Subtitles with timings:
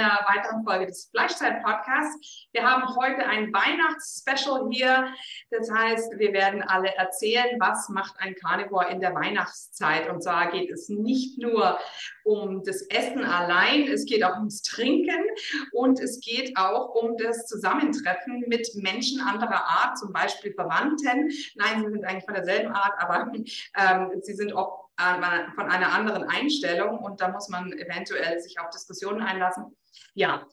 [0.00, 2.48] Einer weiteren Folge des Fleischzeit-Podcasts.
[2.52, 5.12] Wir haben heute ein Weihnachtsspecial hier.
[5.50, 10.08] Das heißt, wir werden alle erzählen, was macht ein Carnivore in der Weihnachtszeit.
[10.08, 11.78] Und zwar geht es nicht nur
[12.24, 15.24] um das Essen allein, es geht auch ums Trinken
[15.72, 21.30] und es geht auch um das Zusammentreffen mit Menschen anderer Art, zum Beispiel Verwandten.
[21.56, 25.92] Nein, sie sind eigentlich von derselben Art, aber ähm, sie sind auch äh, von einer
[25.92, 29.76] anderen Einstellung und da muss man eventuell sich auf Diskussionen einlassen.
[30.14, 30.46] Ja,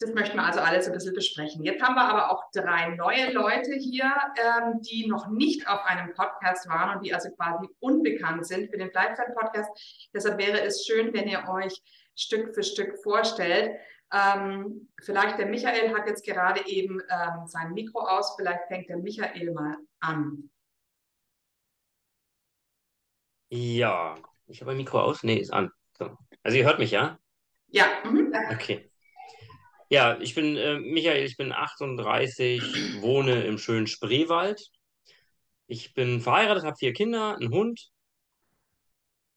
[0.00, 1.64] das möchten wir also alles ein bisschen besprechen.
[1.64, 6.14] Jetzt haben wir aber auch drei neue Leute hier, ähm, die noch nicht auf einem
[6.14, 10.08] Podcast waren und die also quasi unbekannt sind für den Fleischzeit-Podcast.
[10.14, 11.82] Deshalb wäre es schön, wenn ihr euch
[12.14, 13.76] Stück für Stück vorstellt.
[14.12, 18.36] Ähm, vielleicht der Michael hat jetzt gerade eben ähm, sein Mikro aus.
[18.36, 20.50] Vielleicht fängt der Michael mal an.
[23.50, 24.14] Ja,
[24.46, 25.24] ich habe ein Mikro aus.
[25.24, 25.72] Nee, ist an.
[25.98, 26.16] So.
[26.42, 27.18] Also ihr hört mich, ja?
[27.68, 28.32] Ja, mhm.
[28.52, 28.90] Okay.
[29.90, 34.60] Ja, ich bin äh, Michael, ich bin 38, wohne im schönen Spreewald.
[35.66, 37.90] Ich bin verheiratet, habe vier Kinder, einen Hund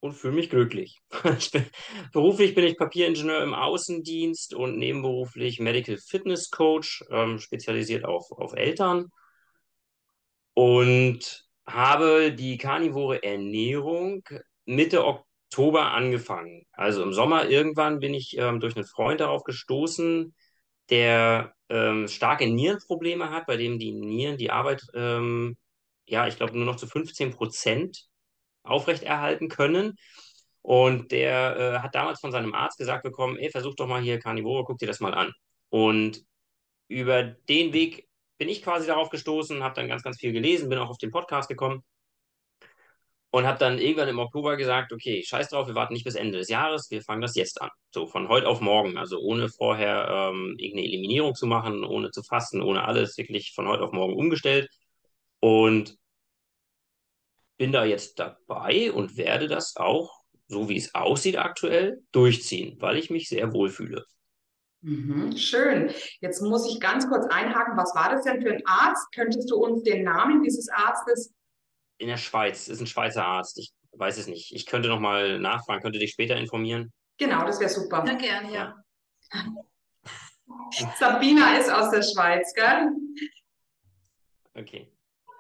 [0.02, 0.98] und fühle mich glücklich.
[1.38, 1.66] Ich bin,
[2.12, 8.54] beruflich bin ich Papieringenieur im Außendienst und nebenberuflich Medical Fitness Coach, ähm, spezialisiert auf, auf
[8.54, 9.08] Eltern.
[10.54, 14.24] Und habe die karnivore Ernährung
[14.66, 16.66] Mitte Oktober angefangen.
[16.72, 20.34] Also im Sommer irgendwann bin ich ähm, durch einen Freund darauf gestoßen,
[20.90, 25.58] der ähm, starke Nierenprobleme hat, bei dem die Nieren die Arbeit, ähm,
[26.06, 28.08] ja, ich glaube, nur noch zu 15 Prozent
[28.64, 29.96] aufrechterhalten können.
[30.62, 34.20] Und der äh, hat damals von seinem Arzt gesagt bekommen, ey, versuch doch mal hier
[34.20, 35.32] Karnivore, guck dir das mal an.
[35.70, 36.24] Und
[36.88, 40.80] über den Weg bin ich quasi darauf gestoßen, habe dann ganz, ganz viel gelesen, bin
[40.80, 41.84] auch auf den Podcast gekommen
[43.32, 46.38] und habe dann irgendwann im Oktober gesagt, okay, scheiß drauf, wir warten nicht bis Ende
[46.38, 47.70] des Jahres, wir fangen das jetzt an.
[47.94, 52.24] So von heute auf morgen, also ohne vorher ähm, irgendeine Eliminierung zu machen, ohne zu
[52.24, 54.70] fasten, ohne alles, wirklich von heute auf morgen umgestellt.
[55.40, 55.98] Und
[57.58, 62.98] bin da jetzt dabei und werde das auch, so wie es aussieht aktuell, durchziehen, weil
[62.98, 64.04] ich mich sehr wohl fühle.
[64.82, 65.92] Mhm, schön.
[66.20, 67.78] Jetzt muss ich ganz kurz einhaken.
[67.78, 69.08] Was war das denn für ein Arzt?
[69.14, 71.34] Könntest du uns den Namen dieses Arztes?
[72.02, 73.60] In der Schweiz, ist ein Schweizer Arzt.
[73.60, 74.56] Ich weiß es nicht.
[74.56, 76.92] Ich könnte noch mal nachfragen, könnte dich später informieren.
[77.18, 78.04] Genau, das wäre super.
[78.08, 78.76] Ja, gerne, ja.
[81.00, 82.90] Sabina ist aus der Schweiz, gell?
[84.56, 84.92] Okay.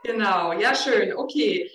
[0.03, 1.15] Genau, ja, schön.
[1.15, 1.67] Okay.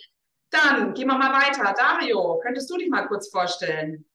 [0.51, 1.75] Dann gehen wir mal weiter.
[1.77, 4.09] Dario, könntest du dich mal kurz vorstellen?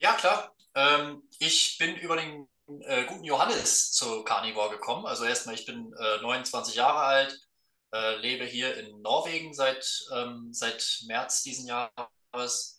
[0.00, 0.54] Ja, klar.
[0.74, 2.46] Ähm, ich bin über den
[2.82, 5.06] äh, guten Johannes zu Carnivore gekommen.
[5.06, 7.45] Also erstmal, ich bin äh, 29 Jahre alt,
[7.92, 12.76] äh, lebe hier in Norwegen seit, ähm, seit März diesen Jahres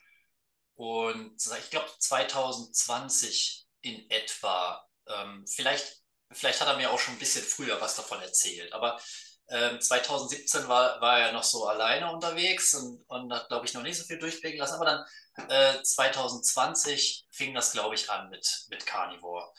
[0.75, 4.85] und ich glaube 2020 in etwa.
[5.07, 6.01] Ähm, vielleicht,
[6.31, 8.99] vielleicht hat er mir auch schon ein bisschen früher was davon erzählt, aber
[9.49, 13.81] ähm, 2017 war, war er noch so alleine unterwegs und, und hat, glaube ich, noch
[13.81, 14.75] nicht so viel durchblicken lassen.
[14.75, 15.05] Aber dann
[15.49, 19.49] äh, 2020 fing das, glaube ich, an mit, mit Carnivore.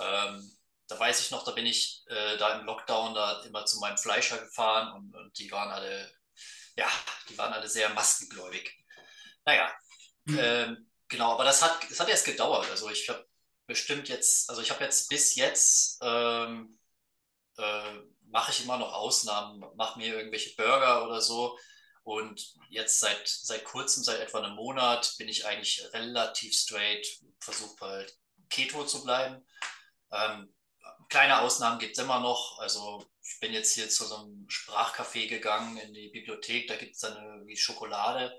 [0.00, 0.52] Ähm,
[0.92, 3.96] da weiß ich noch, da bin ich äh, da im Lockdown da immer zu meinem
[3.96, 6.10] Fleischer gefahren und, und die waren alle,
[6.76, 6.88] ja,
[7.28, 8.76] die waren alle sehr maskengläubig.
[9.44, 9.72] Naja,
[10.24, 10.38] mhm.
[10.38, 12.68] ähm, genau, aber das hat, das hat erst gedauert.
[12.70, 13.26] Also ich habe
[13.66, 16.78] bestimmt jetzt, also ich habe jetzt bis jetzt ähm,
[17.56, 17.94] äh,
[18.26, 21.58] mache ich immer noch Ausnahmen, mache mir irgendwelche Burger oder so.
[22.04, 27.06] Und jetzt seit, seit kurzem, seit etwa einem Monat, bin ich eigentlich relativ straight,
[27.38, 28.18] versuche halt
[28.50, 29.46] Keto zu bleiben.
[30.10, 30.52] Ähm,
[31.12, 32.58] kleine Ausnahmen gibt es immer noch.
[32.58, 36.94] Also ich bin jetzt hier zu so einem Sprachcafé gegangen in die Bibliothek, da gibt
[36.94, 38.34] es dann irgendwie Schokolade.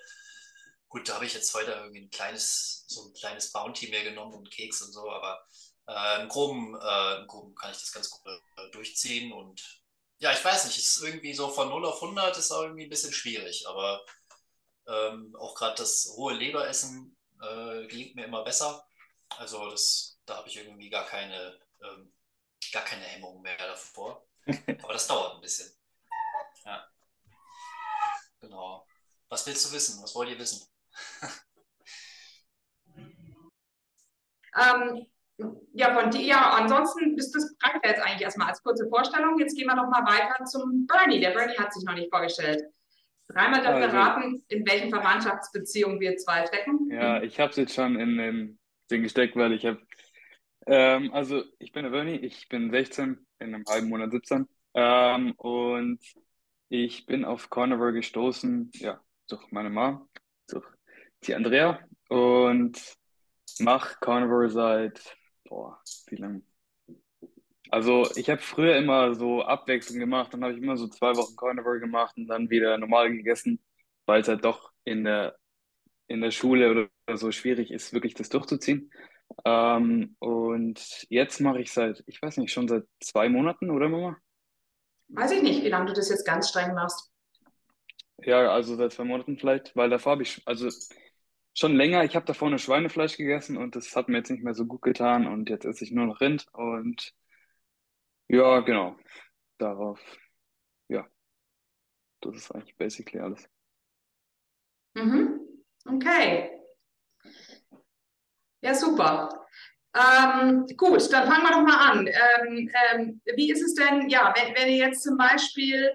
[0.90, 4.34] Gut, da habe ich jetzt heute irgendwie ein kleines, so ein kleines Bounty mehr genommen
[4.34, 5.46] und Keks und so, aber
[5.88, 9.62] äh, im, Groben, äh, im Groben kann ich das ganz gut äh, durchziehen und
[10.18, 12.90] ja, ich weiß nicht, ist irgendwie so von 0 auf 100 ist auch irgendwie ein
[12.90, 14.04] bisschen schwierig, aber
[14.88, 18.84] ähm, auch gerade das rohe Leberessen äh, gelingt mir immer besser.
[19.30, 22.14] Also das, da habe ich irgendwie gar keine, ähm,
[22.74, 24.26] gar keine Hemmung mehr davor.
[24.82, 25.72] Aber das dauert ein bisschen.
[26.66, 26.86] Ja.
[29.30, 30.04] Was willst du wissen?
[30.04, 30.68] Was wollt ihr wissen?
[34.56, 35.08] Ähm,
[35.74, 39.40] ja, von dir, ja, ansonsten ist das ja jetzt eigentlich erstmal als kurze Vorstellung.
[39.40, 41.20] Jetzt gehen wir noch mal weiter zum Bernie.
[41.20, 42.64] Der Bernie hat sich noch nicht vorgestellt.
[43.28, 46.92] Dreimal wir Also- raten, in welchen Verwandtschaftsbeziehungen wir zwei stecken.
[46.92, 48.60] Ja, ich habe es jetzt schon in den
[48.92, 49.82] Ding gesteckt, weil ich habe,
[50.68, 55.32] ähm, also ich bin der Bernie, ich bin 16, in einem halben Monat 17 ähm,
[55.38, 56.00] und
[56.70, 60.10] ich bin auf Carnivore gestoßen, ja, durch meine Mom,
[60.48, 60.66] durch
[61.26, 61.80] die Andrea
[62.10, 62.80] und
[63.60, 66.42] mache Carnivore seit, boah, wie lange?
[67.70, 71.36] Also ich habe früher immer so Abwechslung gemacht, dann habe ich immer so zwei Wochen
[71.36, 73.60] Carnivore gemacht und dann wieder normal gegessen,
[74.06, 75.38] weil es halt doch in der
[76.08, 78.92] in der Schule oder so schwierig ist, wirklich das durchzuziehen.
[79.46, 84.18] Ähm, und jetzt mache ich seit, ich weiß nicht, schon seit zwei Monaten, oder Mama?
[85.10, 87.12] Weiß ich nicht, wie lange du das jetzt ganz streng machst.
[88.20, 90.70] Ja, also seit zwei Monaten vielleicht, weil davor habe ich, also
[91.54, 94.54] schon länger, ich habe davor nur Schweinefleisch gegessen und das hat mir jetzt nicht mehr
[94.54, 97.14] so gut getan und jetzt esse ich nur noch Rind und
[98.30, 98.96] ja, genau,
[99.58, 100.00] darauf,
[100.88, 101.06] ja,
[102.22, 103.48] das ist eigentlich basically alles.
[104.96, 105.42] Mhm.
[105.86, 106.53] Okay.
[108.64, 109.46] Ja, super.
[109.94, 112.08] Ähm, gut, dann fangen wir doch mal an.
[112.08, 115.92] Ähm, ähm, wie ist es denn, ja, wenn, wenn ihr jetzt zum Beispiel,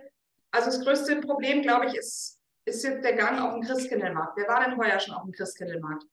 [0.51, 4.37] also das größte Problem, glaube ich, ist, ist jetzt der Gang auf den Christkindlmarkt.
[4.37, 6.05] Wer war denn heuer schon auf dem Christkindlmarkt?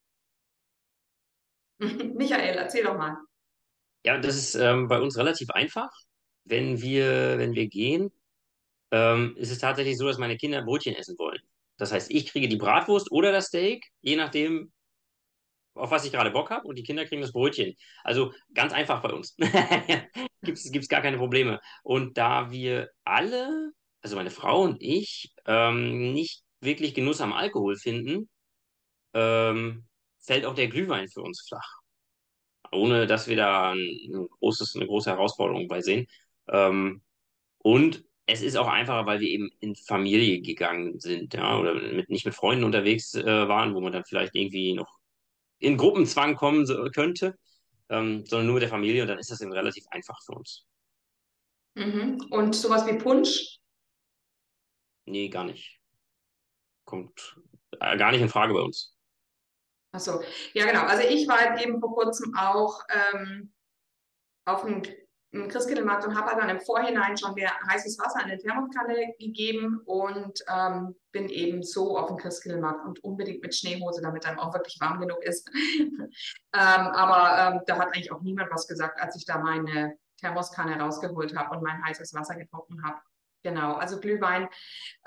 [2.16, 3.18] Michael, erzähl doch mal.
[4.06, 5.92] Ja, das ist ähm, bei uns relativ einfach.
[6.46, 8.12] Wenn wir, wenn wir gehen,
[8.92, 11.42] ähm, ist es tatsächlich so, dass meine Kinder Brötchen essen wollen.
[11.78, 14.72] Das heißt, ich kriege die Bratwurst oder das Steak, je nachdem,
[15.76, 17.76] auf was ich gerade Bock habe, und die Kinder kriegen das Brötchen.
[18.04, 19.36] Also ganz einfach bei uns.
[20.42, 21.60] Gibt es gar keine Probleme.
[21.84, 27.76] Und da wir alle, also meine Frau und ich, ähm, nicht wirklich Genuss am Alkohol
[27.76, 28.30] finden,
[29.14, 29.86] ähm,
[30.20, 31.80] fällt auch der Glühwein für uns flach.
[32.72, 36.08] Ohne dass wir da ein, ein großes, eine große Herausforderung bei sehen.
[36.50, 37.02] Ähm,
[37.60, 42.10] und es ist auch einfacher, weil wir eben in Familie gegangen sind, ja, oder mit,
[42.10, 44.95] nicht mit Freunden unterwegs äh, waren, wo man dann vielleicht irgendwie noch
[45.60, 47.38] in Gruppenzwang kommen könnte,
[47.90, 50.66] ähm, sondern nur mit der Familie und dann ist das eben relativ einfach für uns.
[51.76, 52.28] Mhm.
[52.32, 53.60] Und sowas wie Punsch?
[55.06, 55.80] Nee, gar nicht.
[56.86, 57.38] Kommt
[57.80, 58.96] äh, gar nicht in Frage bei uns.
[59.92, 60.22] Ach so,
[60.54, 60.82] ja genau.
[60.82, 62.82] Also ich war eben vor kurzem auch
[63.14, 63.54] ähm,
[64.46, 65.05] auf dem, im
[65.50, 70.44] Christkindlmarkt und habe dann im Vorhinein schon mir heißes Wasser in eine Thermoskanne gegeben und
[70.50, 74.78] ähm, bin eben so auf dem Christkindlmarkt und unbedingt mit Schneehose, damit dann auch wirklich
[74.80, 75.50] warm genug ist.
[75.80, 76.12] ähm,
[76.54, 81.36] aber ähm, da hat eigentlich auch niemand was gesagt, als ich da meine Thermoskanne rausgeholt
[81.36, 83.00] habe und mein heißes Wasser getrunken habe.
[83.44, 84.50] Genau, also Glühwein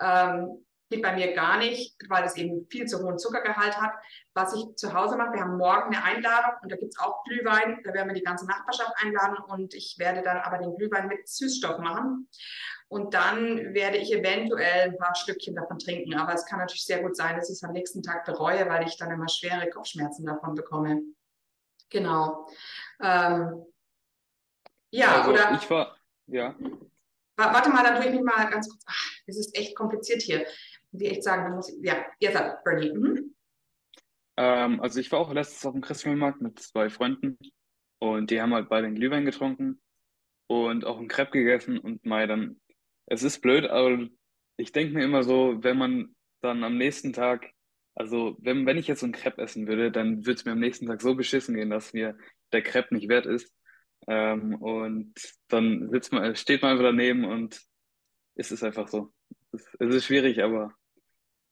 [0.00, 3.93] ähm, geht bei mir gar nicht, weil es eben viel zu hohen Zuckergehalt hat.
[4.35, 7.23] Was ich zu Hause mache, wir haben morgen eine Einladung und da gibt es auch
[7.25, 7.81] Glühwein.
[7.85, 11.29] Da werden wir die ganze Nachbarschaft einladen und ich werde dann aber den Glühwein mit
[11.29, 12.29] Süßstoff machen.
[12.88, 16.14] Und dann werde ich eventuell ein paar Stückchen davon trinken.
[16.14, 18.87] Aber es kann natürlich sehr gut sein, dass ich es am nächsten Tag bereue, weil
[18.88, 21.02] ich dann immer schwere Kopfschmerzen davon bekomme.
[21.90, 22.49] Genau.
[23.02, 23.67] Ähm,
[24.90, 25.99] ja, Also oder ich war,
[26.29, 26.55] ja.
[27.37, 28.82] Wa- Warte mal, dann tue ich mich mal ganz kurz.
[28.87, 30.46] Ach, es ist echt kompliziert hier.
[30.93, 31.85] Muss ich echt sagen, dann muss ich.
[31.85, 32.92] Ja, jetzt hat Bernie.
[32.92, 33.35] Mhm.
[34.38, 37.38] Ähm, also ich war auch letztens auf dem Christkindlmarkt mit zwei Freunden
[37.99, 39.80] und die haben halt beide einen Glühwein getrunken
[40.47, 42.61] und auch einen Crepe gegessen und mal dann,
[43.07, 44.07] es ist blöd, aber
[44.57, 47.50] ich denke mir immer so, wenn man dann am nächsten Tag,
[47.97, 50.61] also wenn, wenn ich jetzt so einen Crepe essen würde, dann würde es mir am
[50.61, 52.16] nächsten Tag so beschissen gehen, dass mir
[52.52, 53.52] der Crepe nicht wert ist.
[54.07, 55.14] Ähm, und
[55.49, 57.61] dann sitzt man, steht man einfach daneben und
[58.37, 59.12] es ist einfach so.
[59.50, 60.77] Es ist, es ist schwierig, aber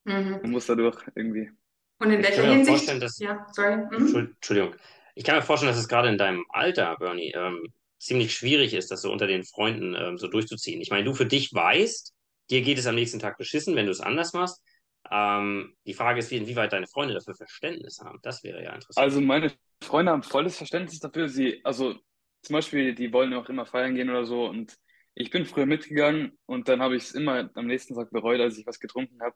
[0.06, 0.50] man Mhm.
[0.50, 1.50] muss dadurch irgendwie.
[1.98, 2.88] Und in welcher Hinsicht?
[3.02, 3.76] dass- Ja, sorry.
[3.76, 3.92] Mhm.
[4.06, 4.74] Entschuld- Entschuldigung.
[5.14, 8.90] Ich kann mir vorstellen, dass es gerade in deinem Alter, Bernie, ähm, ziemlich schwierig ist,
[8.90, 10.80] das so unter den Freunden ähm, so durchzuziehen.
[10.82, 12.12] Ich meine, du für dich weißt,
[12.50, 14.62] dir geht es am nächsten Tag beschissen, wenn du es anders machst.
[15.10, 18.18] Ähm, die Frage ist, wie, inwieweit deine Freunde dafür Verständnis haben.
[18.22, 19.02] Das wäre ja interessant.
[19.02, 21.28] Also meine Freunde haben volles Verständnis dafür.
[21.28, 21.94] Sie, also
[22.42, 24.44] zum Beispiel, die wollen auch immer feiern gehen oder so.
[24.46, 24.76] Und
[25.14, 28.58] ich bin früher mitgegangen und dann habe ich es immer am nächsten Tag bereut, als
[28.58, 29.34] ich was getrunken habe.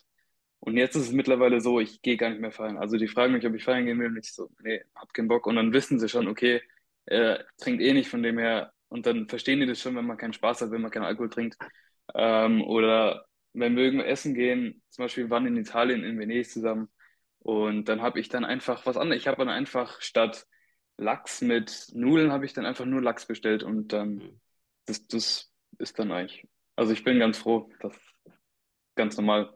[0.61, 2.79] Und jetzt ist es mittlerweile so, ich gehe gar nicht mehr feiern.
[2.79, 5.29] Also die fragen mich, ob ich feiern gehen will und ich so, nee, hab keinen
[5.29, 5.47] Bock.
[5.47, 6.63] Und dann wissen sie schon, okay,
[7.07, 8.73] er trinkt eh nicht von dem her.
[8.89, 11.31] Und dann verstehen die das schon, wenn man keinen Spaß hat, wenn man keinen Alkohol
[11.31, 11.57] trinkt.
[12.15, 16.51] Ähm, oder wenn wir irgendwo essen gehen, zum Beispiel wir waren in Italien, in Venedig
[16.51, 16.89] zusammen.
[17.39, 19.23] Und dann habe ich dann einfach was anderes.
[19.23, 20.47] Ich habe dann einfach statt
[20.99, 24.41] Lachs mit Nudeln habe ich dann einfach nur Lachs bestellt und dann Mhm.
[24.87, 26.47] das, das ist dann eigentlich.
[26.77, 28.03] Also ich bin ganz froh, das ist
[28.97, 29.53] ganz normal.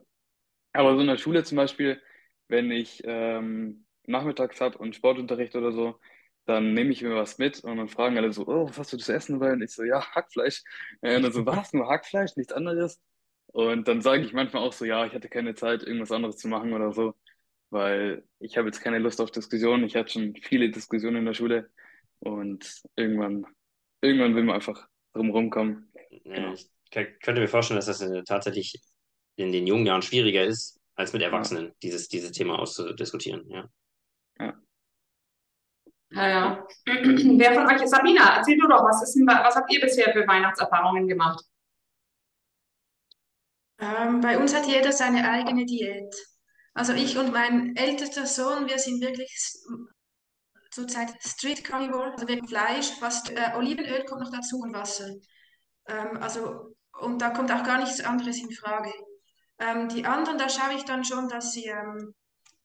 [0.75, 2.03] Aber so in der Schule zum Beispiel,
[2.49, 5.99] wenn ich ähm, nachmittags habe und Sportunterricht oder so,
[6.47, 8.99] dann nehme ich mir was mit und dann fragen alle so, oh, was hast du
[8.99, 9.53] zu essen dabei?
[9.53, 10.63] Und ich so, ja, Hackfleisch.
[11.01, 13.01] Und dann so, was, nur Hackfleisch, nichts anderes?
[13.47, 16.49] Und dann sage ich manchmal auch so, ja, ich hatte keine Zeit, irgendwas anderes zu
[16.49, 17.15] machen oder so,
[17.71, 19.85] weil ich habe jetzt keine Lust auf Diskussionen.
[19.85, 21.71] Ich hatte schon viele Diskussionen in der Schule
[22.19, 23.47] und irgendwann,
[24.03, 25.89] irgendwann will man einfach drum kommen.
[26.25, 26.53] Genau.
[26.53, 28.81] ich könnte mir vorstellen, dass das äh, tatsächlich
[29.37, 33.49] in den jungen Jahren schwieriger ist, als mit Ja, Erwachsenen, dieses, dieses Thema auszudiskutieren.
[33.51, 33.69] Ja.
[34.39, 34.55] ja.
[36.11, 36.67] Ja, ja.
[36.87, 38.37] Wer von euch ist Sabina?
[38.37, 41.45] Erzähl du doch, was ist denn, was habt ihr bisher für Weihnachtserfahrungen gemacht?
[43.79, 46.15] Ähm, bei uns hat jeder seine eigene Diät.
[46.75, 49.33] Also ich und mein ältester Sohn, wir sind wirklich
[50.71, 55.09] zurzeit Street Carnivore, also wir Fleisch, fast äh, Olivenöl kommt noch dazu und Wasser.
[55.87, 58.93] Ähm, also und da kommt auch gar nichts anderes in Frage.
[59.59, 62.15] Ähm, die anderen, da schaue ich dann schon, dass sie ähm,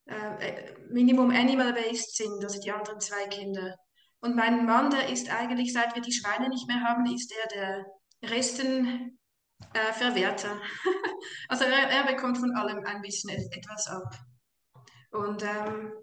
[0.05, 3.75] äh, Minimum Animal-based sind, also die anderen zwei Kinder.
[4.21, 7.47] Und mein Mann, der ist eigentlich, seit wir die Schweine nicht mehr haben, ist er
[7.49, 9.19] der Resten
[9.73, 9.91] äh.
[11.49, 14.13] Also er, er bekommt von allem ein bisschen et- etwas ab.
[15.11, 15.93] Und ähm,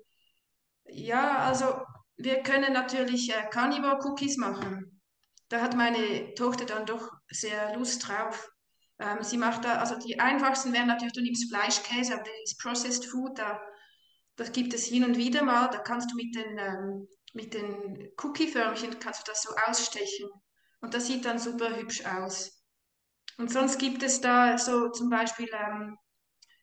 [0.85, 1.81] ja, also
[2.16, 5.00] wir können natürlich äh, Carnivore Cookies machen.
[5.49, 8.49] Da hat meine Tochter dann doch sehr Lust drauf.
[8.98, 12.60] Ähm, sie macht da, also die einfachsten wären natürlich, du nimmst Fleischkäse, aber das ist
[12.60, 13.60] Processed Food, da,
[14.36, 15.68] das gibt es hin und wieder mal.
[15.68, 20.28] Da kannst du mit den, ähm, den Cookie-Förmchen, kannst du das so ausstechen.
[20.80, 22.62] Und das sieht dann super hübsch aus.
[23.38, 25.96] Und sonst gibt es da so zum Beispiel ähm,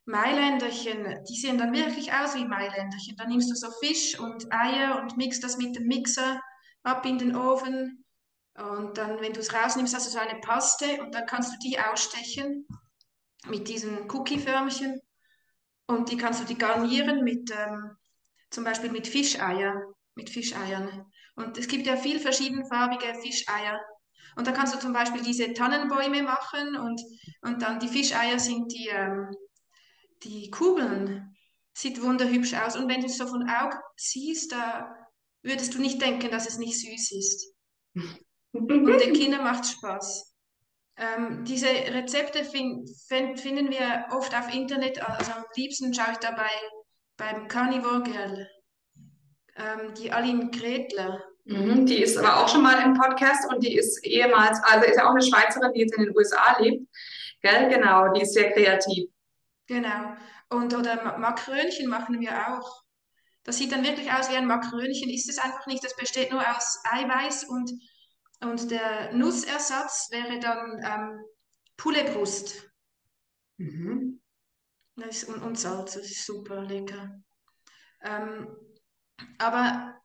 [0.05, 3.15] Mailänderchen, die sehen dann wirklich aus wie Mailänderchen.
[3.17, 6.41] Dann nimmst du so Fisch und Eier und mixt das mit dem Mixer
[6.83, 8.02] ab in den Ofen.
[8.55, 11.57] Und dann, wenn du es rausnimmst, hast du so eine Paste und dann kannst du
[11.59, 12.67] die ausstechen
[13.47, 14.99] mit diesen Cookie-Förmchen.
[15.87, 17.97] Und die kannst du die garnieren mit ähm,
[18.49, 19.81] zum Beispiel mit Fischeier,
[20.15, 21.05] mit Fischeiern.
[21.35, 23.81] Und es gibt ja viel verschiedenfarbige Fischeier.
[24.35, 27.01] Und da kannst du zum Beispiel diese Tannenbäume machen und,
[27.41, 29.29] und dann die Fischeier sind die, ähm,
[30.23, 31.35] die Kugeln.
[31.75, 32.75] Sieht wunderhübsch aus.
[32.75, 34.95] Und wenn du es so von Augen siehst, da
[35.41, 37.53] würdest du nicht denken, dass es nicht süß ist.
[38.53, 40.33] Und den Kindern macht es Spaß.
[40.95, 45.01] Ähm, diese Rezepte fin fin finden wir oft auf Internet.
[45.01, 46.51] Also am liebsten schaue ich dabei
[47.17, 48.47] beim Carnivore Girl,
[49.55, 51.21] ähm, die Aline Gretler.
[51.45, 54.95] Mhm, die ist aber auch schon mal im Podcast und die ist ehemals, also ist
[54.97, 56.87] ja auch eine Schweizerin, die jetzt in den USA lebt.
[57.41, 59.09] Gell, genau, die ist sehr kreativ.
[59.67, 60.13] Genau.
[60.49, 62.83] Und oder Ma- Makrönchen machen wir auch.
[63.43, 65.83] Das sieht dann wirklich aus wie ein Makrönchen, ist es einfach nicht.
[65.83, 67.71] Das besteht nur aus Eiweiß und,
[68.43, 71.25] und der Nussersatz wäre dann ähm,
[71.77, 72.69] Pouletbrust.
[73.57, 74.21] Mhm.
[74.95, 77.19] Das ist, und, und Salz, das ist super lecker.
[78.03, 78.47] Ähm,
[79.37, 79.99] aber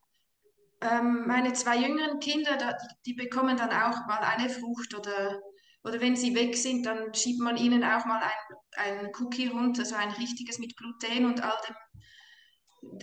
[0.81, 5.41] ähm, meine zwei jüngeren Kinder, da, die, bekommen dann auch mal eine Frucht oder,
[5.83, 9.85] oder wenn sie weg sind, dann schiebt man ihnen auch mal ein, ein Cookie runter,
[9.85, 11.75] so ein richtiges mit Gluten und all dem,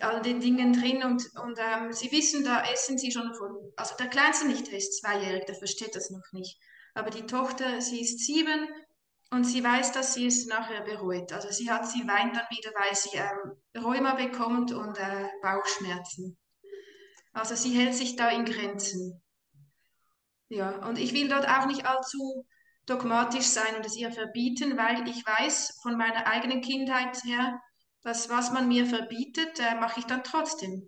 [0.02, 1.04] all den Dingen drin.
[1.04, 4.78] Und, und ähm, sie wissen, da essen sie schon von, also der Kleinste nicht, der
[4.78, 6.60] ist zweijährig, der versteht das noch nicht.
[6.94, 8.68] Aber die Tochter, sie ist sieben
[9.32, 11.34] und sie weiß, dass sie es nachher bereut.
[11.34, 16.38] Also sie hat, sie weint dann wieder, weil sie ähm, Rheuma bekommt und äh, Bauchschmerzen.
[17.34, 19.22] Also sie hält sich da in Grenzen.
[20.48, 22.46] Ja, und ich will dort auch nicht allzu
[22.86, 27.60] dogmatisch sein und es ihr verbieten, weil ich weiß von meiner eigenen Kindheit her,
[28.06, 30.88] dass was man mir verbietet, äh, mache ich dann trotzdem.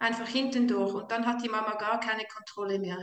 [0.00, 2.98] Einfach hinten durch und dann hat die Mama gar keine Kontrolle mehr.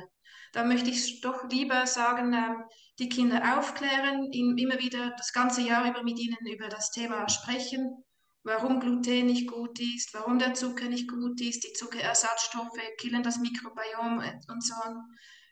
[0.52, 2.64] Da möchte ich doch lieber sagen, ähm,
[3.00, 7.28] die Kinder aufklären, ihnen immer wieder das ganze Jahr über mit ihnen über das Thema
[7.30, 8.04] sprechen,
[8.44, 13.40] warum Gluten nicht gut ist, warum der Zucker nicht gut ist, die Zuckerersatzstoffe killen das
[13.40, 14.76] Mikrobiom und so.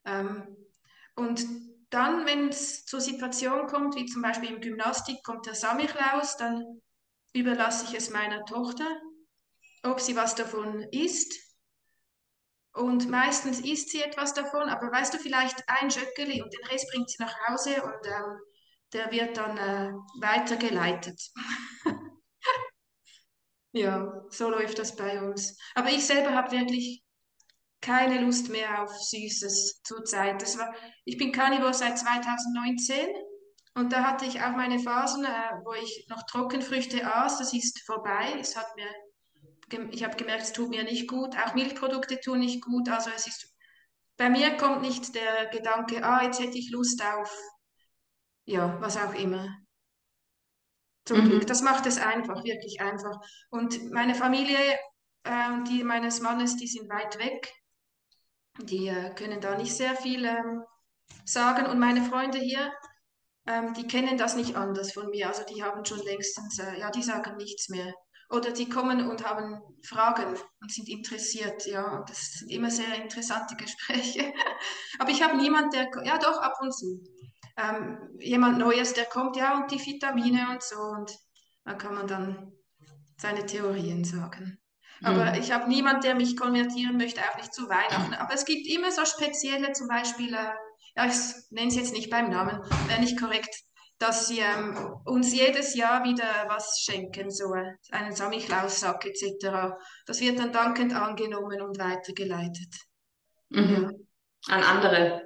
[0.06, 0.58] Ähm,
[1.16, 1.46] und
[1.90, 6.82] dann, wenn es zur Situation kommt, wie zum Beispiel im Gymnastik, kommt der Samichlaus, dann
[7.34, 8.88] überlasse ich es meiner Tochter,
[9.84, 11.34] ob sie was davon isst.
[12.74, 16.90] Und meistens isst sie etwas davon, aber weißt du, vielleicht ein Schöckeli und den Rest
[16.90, 18.40] bringt sie nach Hause und ähm,
[18.94, 21.20] der wird dann äh, weitergeleitet.
[23.74, 25.58] Ja, so läuft das bei uns.
[25.76, 27.04] Aber ich selber habe wirklich
[27.80, 30.44] keine Lust mehr auf Süßes zurzeit.
[31.06, 33.08] Ich bin Carnivore seit 2019
[33.74, 37.40] und da hatte ich auch meine Phasen, äh, wo ich noch Trockenfrüchte aß.
[37.40, 38.36] Das ist vorbei.
[38.40, 41.36] Es hat mir, ich habe gemerkt, es tut mir nicht gut.
[41.38, 42.90] Auch Milchprodukte tun nicht gut.
[42.90, 43.56] Also es ist,
[44.18, 47.32] bei mir kommt nicht der Gedanke, ah, jetzt hätte ich Lust auf,
[48.46, 49.48] ja, was auch immer.
[51.06, 51.30] Zum Mhm.
[51.30, 51.48] Glück.
[51.48, 53.20] Das macht es einfach, wirklich einfach.
[53.50, 54.58] Und meine Familie,
[55.24, 57.52] ähm, die meines Mannes, die sind weit weg.
[58.60, 60.64] Die äh, können da nicht sehr viel ähm,
[61.26, 61.66] sagen.
[61.66, 62.72] Und meine Freunde hier,
[63.48, 65.28] ähm, die kennen das nicht anders von mir.
[65.28, 67.94] Also die haben schon längstens, äh, ja, die sagen nichts mehr.
[68.30, 71.98] Oder die kommen und haben Fragen und sind interessiert, ja.
[71.98, 74.32] Und das sind immer sehr interessante Gespräche.
[75.00, 77.04] Aber ich habe niemand, der, ja doch, ab und zu.
[77.58, 80.78] Ähm, jemand Neues, der kommt, ja, und die Vitamine und so.
[80.80, 81.12] Und
[81.66, 82.54] dann kann man dann
[83.18, 84.58] seine Theorien sagen.
[85.04, 85.40] Aber Mhm.
[85.40, 88.14] ich habe niemand, der mich konvertieren möchte, auch nicht zu Weihnachten.
[88.14, 90.54] Aber es gibt immer so spezielle, zum Beispiel, äh,
[90.96, 91.16] ja, ich
[91.50, 93.54] nenne es jetzt nicht beim Namen, wäre nicht korrekt,
[93.98, 99.76] dass sie ähm, uns jedes Jahr wieder was schenken, so äh, einen Samichlaussack etc.
[100.06, 102.74] Das wird dann dankend angenommen und weitergeleitet.
[103.50, 104.08] Mhm.
[104.48, 105.24] An andere.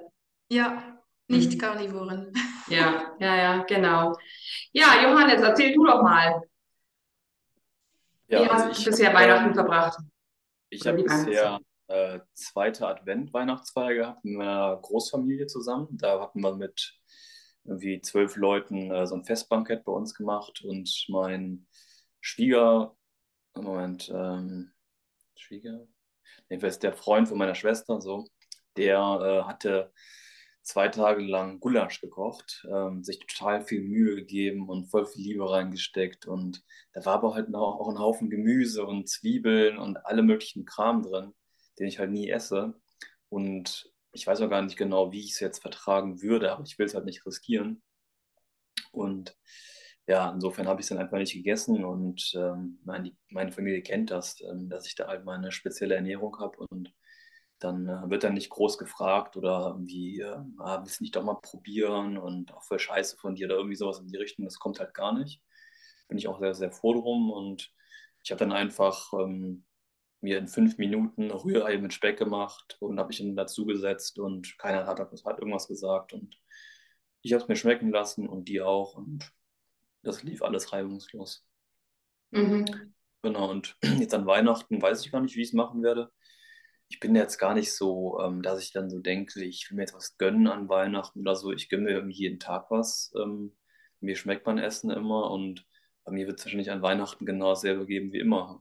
[0.48, 2.32] Ja, nicht Karnivoren.
[2.68, 4.12] Ja, ja, ja, genau.
[4.72, 6.42] Ja, Johannes, erzähl du doch mal.
[8.26, 9.98] Ja, Wie also hast du bisher Weihnachten ähm, verbracht?
[10.70, 15.88] ich habe bisher äh, zweite Advent-Weihnachtsfeier gehabt mit meiner Großfamilie zusammen.
[15.92, 16.98] Da hatten wir mit
[17.64, 21.66] irgendwie zwölf Leuten äh, so ein Festbankett bei uns gemacht und mein
[22.20, 22.96] Schwieger,
[23.54, 24.72] Moment, ähm,
[25.36, 25.86] Schwieger,
[26.48, 28.24] jedenfalls der Freund von meiner Schwester, so,
[28.76, 29.92] der äh, hatte
[30.62, 35.48] zwei Tage lang Gulasch gekocht, ähm, sich total viel Mühe gegeben und voll viel Liebe
[35.48, 36.26] reingesteckt.
[36.26, 40.64] Und da war aber halt auch, auch ein Haufen Gemüse und Zwiebeln und alle möglichen
[40.64, 41.32] Kram drin,
[41.78, 42.74] den ich halt nie esse.
[43.28, 46.78] Und ich weiß auch gar nicht genau, wie ich es jetzt vertragen würde, aber ich
[46.78, 47.82] will es halt nicht riskieren.
[48.92, 49.36] Und
[50.06, 54.10] ja, insofern habe ich es dann einfach nicht gegessen und ähm, meine, meine Familie kennt
[54.10, 56.94] das, ähm, dass ich da halt meine spezielle Ernährung habe und
[57.58, 61.24] dann äh, wird dann nicht groß gefragt oder irgendwie, äh, ah, willst du nicht doch
[61.24, 64.58] mal probieren und auch voll Scheiße von dir oder irgendwie sowas in die Richtung, das
[64.58, 65.42] kommt halt gar nicht.
[66.08, 67.72] Bin ich auch sehr, sehr froh drum und
[68.22, 69.65] ich habe dann einfach ähm,
[70.26, 74.58] mir in fünf Minuten Rührei mit Speck gemacht und habe ich dann dazu gesetzt und
[74.58, 76.36] keiner hat, hat irgendwas gesagt und
[77.22, 79.32] ich habe es mir schmecken lassen und die auch und
[80.02, 81.46] das lief alles reibungslos.
[82.32, 82.64] Mhm.
[83.22, 86.10] Genau, und jetzt an Weihnachten weiß ich gar nicht, wie ich es machen werde.
[86.88, 89.82] Ich bin jetzt gar nicht so, ähm, dass ich dann so denke, ich will mir
[89.82, 91.52] jetzt was gönnen an Weihnachten oder so.
[91.52, 93.12] Ich gönne mir irgendwie jeden Tag was.
[93.16, 93.56] Ähm,
[94.00, 95.64] mir schmeckt mein Essen immer und
[96.02, 98.58] bei mir wird es wahrscheinlich an Weihnachten genau dasselbe geben wie immer.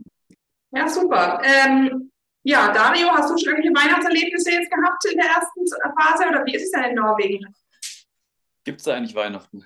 [0.71, 1.41] Ja, super.
[1.43, 2.11] Ähm,
[2.43, 5.65] ja, Dario, hast du schon irgendwelche Weihnachtserlebnisse jetzt gehabt in der ersten
[5.99, 7.55] Phase oder wie ist es denn in Norwegen?
[8.63, 9.65] Gibt es da eigentlich Weihnachten?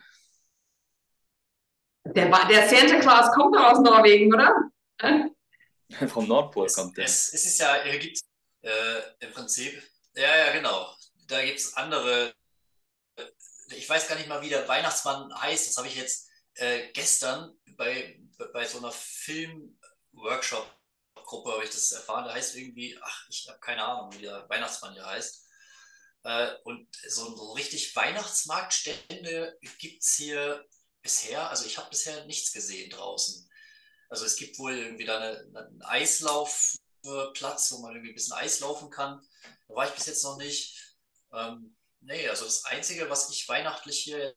[2.05, 4.55] Der, der Santa Claus kommt doch aus Norwegen, oder?
[4.99, 5.25] Äh?
[6.07, 7.05] Vom Nordpol Es, kommt der.
[7.05, 8.19] es, es ist ja, hier gibt
[8.61, 9.81] äh, im Prinzip,
[10.15, 10.93] ja, ja, genau.
[11.27, 12.33] Da gibt es andere,
[13.75, 15.67] ich weiß gar nicht mal, wie der Weihnachtsmann heißt.
[15.67, 18.19] Das habe ich jetzt äh, gestern bei,
[18.53, 18.91] bei so einer
[21.29, 22.25] Film-Workshop-Gruppe habe ich das erfahren.
[22.25, 25.45] Da heißt irgendwie, ach, ich habe keine Ahnung, wie der Weihnachtsmann hier heißt.
[26.23, 30.65] Äh, und so, so richtig Weihnachtsmarktstände gibt es hier
[31.01, 33.49] bisher, also ich habe bisher nichts gesehen draußen.
[34.09, 38.59] Also es gibt wohl irgendwie da eine, einen Eislaufplatz, wo man irgendwie ein bisschen Eis
[38.59, 39.21] laufen kann.
[39.67, 40.75] Da war ich bis jetzt noch nicht.
[41.31, 44.35] Ähm, nee, also das Einzige, was ich weihnachtlich hier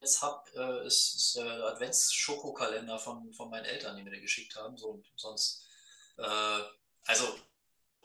[0.00, 4.54] jetzt habe, äh, ist, ist der Advents-Schokokalender von, von meinen Eltern, die mir den geschickt
[4.54, 4.78] haben.
[4.78, 5.67] So, sonst,
[6.18, 6.62] äh,
[7.06, 7.38] also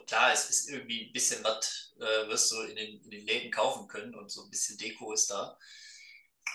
[0.07, 3.51] klar, es ist irgendwie ein bisschen was, äh, wirst du in den, in den Läden
[3.51, 5.57] kaufen können und so ein bisschen Deko ist da.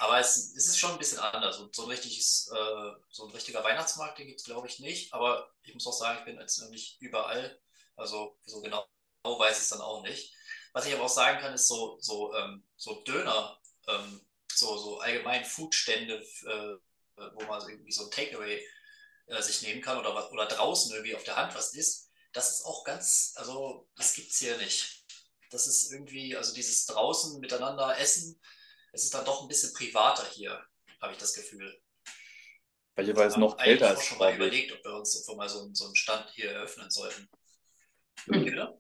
[0.01, 1.59] Aber es, es ist schon ein bisschen anders.
[1.59, 5.13] Und so ein richtiges, äh, so ein richtiger Weihnachtsmarkt, den gibt es, glaube ich, nicht.
[5.13, 7.61] Aber ich muss auch sagen, ich bin jetzt noch nicht überall.
[7.97, 8.87] Also so genau,
[9.25, 10.33] weiß ich es dann auch nicht.
[10.73, 14.21] Was ich aber auch sagen kann, ist so, so, ähm, so Döner, ähm,
[14.53, 16.77] so, so allgemein Foodstände, äh,
[17.35, 18.65] wo man irgendwie so ein Takeaway
[19.29, 22.11] äh, sich nehmen kann oder, was- oder draußen irgendwie auf der Hand was isst.
[22.33, 25.05] Das ist auch ganz, also das gibt es hier nicht.
[25.51, 28.41] Das ist irgendwie, also dieses draußen miteinander essen,
[28.93, 30.63] es ist dann doch ein bisschen privater hier,
[31.01, 31.81] habe ich das Gefühl.
[32.97, 34.37] Weil es Wir noch auch ist, schon mal ich.
[34.37, 37.29] überlegt, ob wir uns ob wir mal so, einen- so einen Stand hier eröffnen sollten.
[38.25, 38.45] Hm.
[38.45, 38.79] Bitte?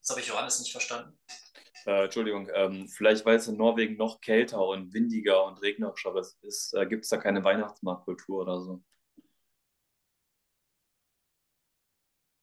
[0.00, 1.18] Das habe ich Johannes nicht verstanden.
[1.86, 6.74] Äh, Entschuldigung, ähm, vielleicht weil es in Norwegen noch kälter und windiger und regnerischer ist,
[6.74, 8.82] äh, gibt es da keine Weihnachtsmarktkultur oder so.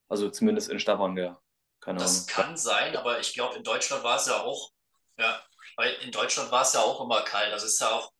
[0.08, 1.40] Also zumindest in Stavanger.
[1.80, 2.26] Keine Das Ahnung.
[2.26, 4.72] kann sein, aber ich glaube, in Deutschland war es ja auch,
[5.18, 5.42] ja,
[5.76, 7.52] weil in Deutschland war es ja auch immer kalt.
[7.52, 8.12] Also ist ja auch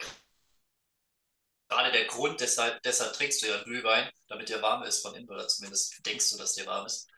[1.69, 5.29] gerade der Grund, deshalb, deshalb trinkst du ja Glühwein, damit dir warm ist von innen,
[5.29, 7.09] oder zumindest denkst du, dass dir warm ist.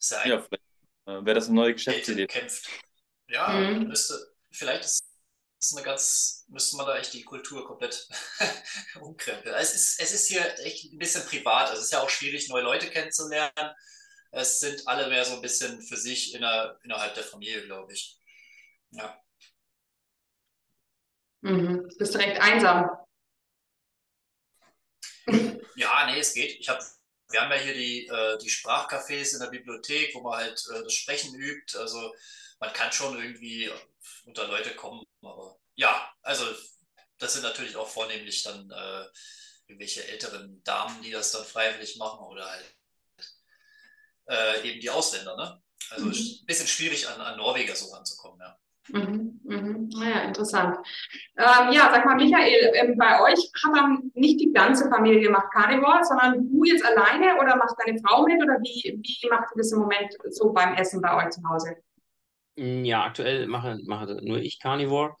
[0.00, 0.62] Ist ja Ja, vielleicht
[1.06, 2.26] äh, wäre das eine neue Geschäftsidee.
[2.26, 2.68] kämpft.
[3.28, 3.88] Ja, Mhm.
[3.88, 5.02] müsste, vielleicht ist
[5.60, 8.08] es eine ganz müsste man da echt die Kultur komplett
[9.00, 9.54] umkrempeln.
[9.56, 11.68] Es ist, es ist hier echt ein bisschen privat.
[11.70, 13.74] Also es ist ja auch schwierig, neue Leute kennenzulernen.
[14.30, 18.18] Es sind alle mehr so ein bisschen für sich inner, innerhalb der Familie, glaube ich.
[18.90, 19.18] Ja.
[21.42, 21.88] Mhm.
[21.98, 22.90] Bist du recht einsam?
[25.76, 26.58] Ja, nee, es geht.
[26.60, 26.80] Ich hab,
[27.30, 30.82] wir haben ja hier die, äh, die Sprachcafés in der Bibliothek, wo man halt äh,
[30.82, 31.76] das Sprechen übt.
[31.78, 32.12] Also
[32.58, 33.70] man kann schon irgendwie
[34.24, 35.04] unter Leute kommen.
[35.22, 36.44] Aber ja, also
[37.18, 39.04] das sind natürlich auch vornehmlich dann äh,
[39.66, 42.76] irgendwelche älteren Damen, die das dann freiwillig machen oder halt
[44.28, 45.36] äh, eben die Ausländer.
[45.36, 45.62] Ne?
[45.90, 46.12] Also Mhm.
[46.12, 48.40] ein bisschen schwierig an, an Norweger so ranzukommen.
[48.40, 48.58] Ja.
[48.88, 49.88] Mhm, mhm.
[49.96, 50.76] Naja, interessant.
[51.36, 55.52] Ähm, ja, sag mal, Michael, ähm, bei euch hat dann nicht die ganze Familie macht
[55.52, 59.58] Carnivore, sondern du jetzt alleine oder macht deine Frau mit oder wie, wie macht ihr
[59.58, 61.76] das im Moment so beim Essen bei euch zu Hause?
[62.56, 65.14] Mm, Ja, aktuell mache, mache nur ich Carnivore.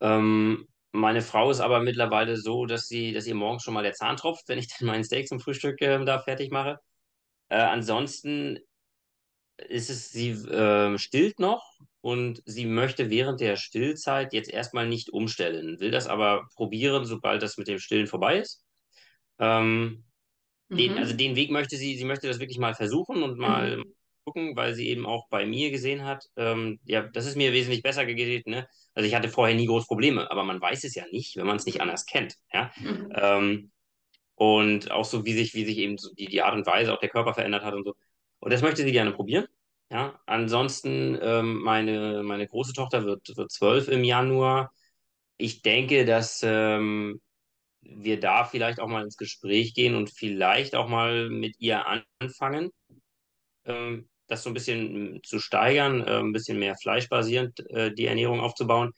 [0.00, 3.94] Ähm, meine Frau ist aber mittlerweile so, dass sie, dass ihr morgens schon mal der
[3.94, 6.78] Zahn tropft, wenn ich dann meinen Steak zum Frühstück ähm, da fertig mache.
[7.50, 8.58] Äh, ansonsten
[9.58, 11.64] ist es, sie ähm, stillt noch
[12.00, 17.42] und sie möchte während der Stillzeit jetzt erstmal nicht umstellen, will das aber probieren, sobald
[17.42, 18.64] das mit dem Stillen vorbei ist.
[19.38, 20.04] Ähm,
[20.76, 21.16] den, also Mhm.
[21.16, 23.94] den Weg möchte sie, sie möchte das wirklich mal versuchen und mal Mhm.
[24.24, 27.82] Gucken, weil sie eben auch bei mir gesehen hat, ähm, ja, das ist mir wesentlich
[27.82, 28.68] besser geht, ne?
[28.94, 31.56] Also ich hatte vorher nie groß Probleme, aber man weiß es ja nicht, wenn man
[31.56, 32.72] es nicht anders kennt, ja.
[32.80, 33.12] Mhm.
[33.14, 33.72] Ähm,
[34.36, 37.00] und auch so, wie sich, wie sich eben so die, die Art und Weise auch
[37.00, 37.94] der Körper verändert hat und so.
[38.40, 39.46] Und das möchte sie gerne probieren.
[39.90, 44.72] Ja, ansonsten, ähm, meine, meine große Tochter wird, wird zwölf im Januar.
[45.36, 47.20] Ich denke, dass ähm,
[47.82, 51.84] wir da vielleicht auch mal ins Gespräch gehen und vielleicht auch mal mit ihr
[52.20, 52.70] anfangen,
[53.66, 58.40] ähm, das so ein bisschen zu steigern, äh, ein bisschen mehr fleischbasierend äh, die Ernährung
[58.40, 58.92] aufzubauen,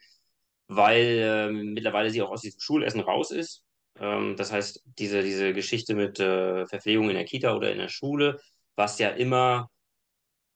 [0.68, 3.64] weil ähm, mittlerweile sie auch aus diesem Schulessen raus ist.
[3.98, 7.88] Ähm, das heißt, diese, diese Geschichte mit äh, Verpflegung in der Kita oder in der
[7.88, 8.40] Schule,
[8.76, 9.70] was ja immer,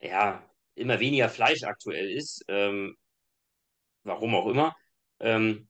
[0.01, 2.97] ja, immer weniger Fleisch aktuell ist, ähm,
[4.05, 4.75] warum auch immer,
[5.21, 5.69] ähm,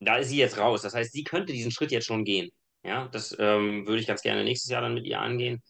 [0.00, 0.82] da ist sie jetzt raus.
[0.82, 2.50] Das heißt, sie könnte diesen Schritt jetzt schon gehen.
[2.84, 5.62] Ja, das ähm, würde ich ganz gerne nächstes Jahr dann mit ihr angehen.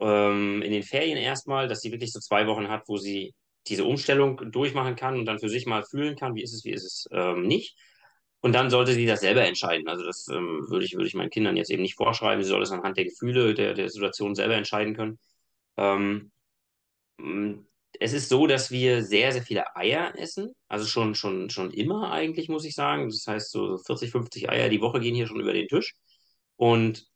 [0.00, 3.34] Ähm, in den Ferien erstmal, dass sie wirklich so zwei Wochen hat, wo sie
[3.66, 6.72] diese Umstellung durchmachen kann und dann für sich mal fühlen kann, wie ist es, wie
[6.72, 7.76] ist es ähm, nicht.
[8.40, 9.88] Und dann sollte sie das selber entscheiden.
[9.88, 12.42] Also das ähm, würde ich, würde ich meinen Kindern jetzt eben nicht vorschreiben.
[12.44, 15.18] Sie soll es anhand der Gefühle, der, der Situation selber entscheiden können.
[15.78, 16.30] Ähm,
[17.18, 17.64] mh,
[18.00, 20.54] es ist so, dass wir sehr, sehr viele Eier essen.
[20.68, 23.08] Also schon, schon, schon immer eigentlich, muss ich sagen.
[23.08, 25.94] Das heißt, so 40, 50 Eier die Woche gehen hier schon über den Tisch.
[26.56, 27.06] Und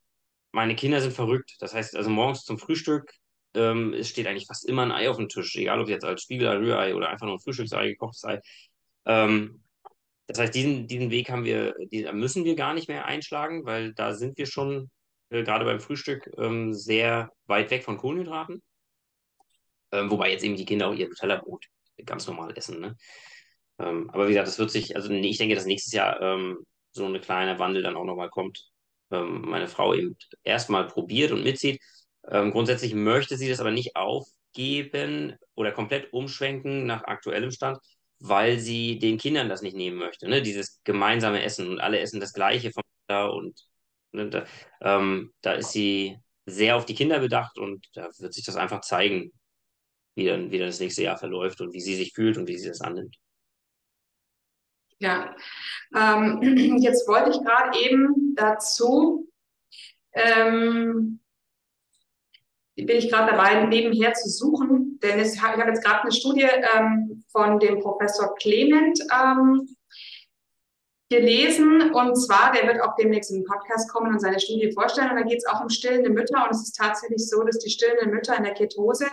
[0.51, 1.55] meine Kinder sind verrückt.
[1.59, 3.11] Das heißt, also morgens zum Frühstück,
[3.55, 5.55] ähm, es steht eigentlich fast immer ein Ei auf dem Tisch.
[5.55, 8.39] Egal, ob jetzt als Spiegelei, Rührei oder einfach nur ein Frühstücksei, gekochtes Ei.
[9.05, 9.63] Ähm,
[10.27, 13.93] das heißt, diesen, diesen Weg haben wir, den müssen wir gar nicht mehr einschlagen, weil
[13.93, 14.91] da sind wir schon
[15.29, 18.61] äh, gerade beim Frühstück ähm, sehr weit weg von Kohlenhydraten.
[19.91, 21.65] Ähm, wobei jetzt eben die Kinder auch ihr Tellerbrot
[22.05, 22.79] ganz normal essen.
[22.79, 22.95] Ne?
[23.79, 26.59] Ähm, aber wie gesagt, das wird sich, also ich denke, dass nächstes Jahr ähm,
[26.91, 28.68] so ein kleiner Wandel dann auch nochmal kommt.
[29.11, 31.81] Ähm, meine Frau eben erstmal probiert und mitzieht.
[32.27, 37.79] Ähm, grundsätzlich möchte sie das aber nicht aufgeben oder komplett umschwenken nach aktuellem Stand,
[38.19, 40.27] weil sie den Kindern das nicht nehmen möchte.
[40.27, 40.41] Ne?
[40.41, 43.59] Dieses gemeinsame Essen und alle essen das Gleiche von da und
[44.11, 44.45] ne, da,
[44.81, 48.81] ähm, da ist sie sehr auf die Kinder bedacht und da wird sich das einfach
[48.81, 49.31] zeigen,
[50.15, 52.57] wie dann, wie dann das nächste Jahr verläuft und wie sie sich fühlt und wie
[52.57, 53.15] sie das annimmt.
[54.99, 55.33] Ja,
[55.95, 56.41] ähm,
[56.81, 59.27] jetzt wollte ich gerade eben dazu,
[60.13, 61.19] ähm,
[62.75, 66.47] bin ich gerade dabei, nebenher zu suchen, denn es, ich habe jetzt gerade eine Studie
[66.75, 69.67] ähm, von dem Professor Clement ähm,
[71.09, 71.91] gelesen.
[71.91, 75.09] Und zwar, der wird auch demnächst in den Podcast kommen und seine Studie vorstellen.
[75.09, 76.43] Und da geht es auch um stillende Mütter.
[76.43, 79.07] Und es ist tatsächlich so, dass die stillenden Mütter in der Ketose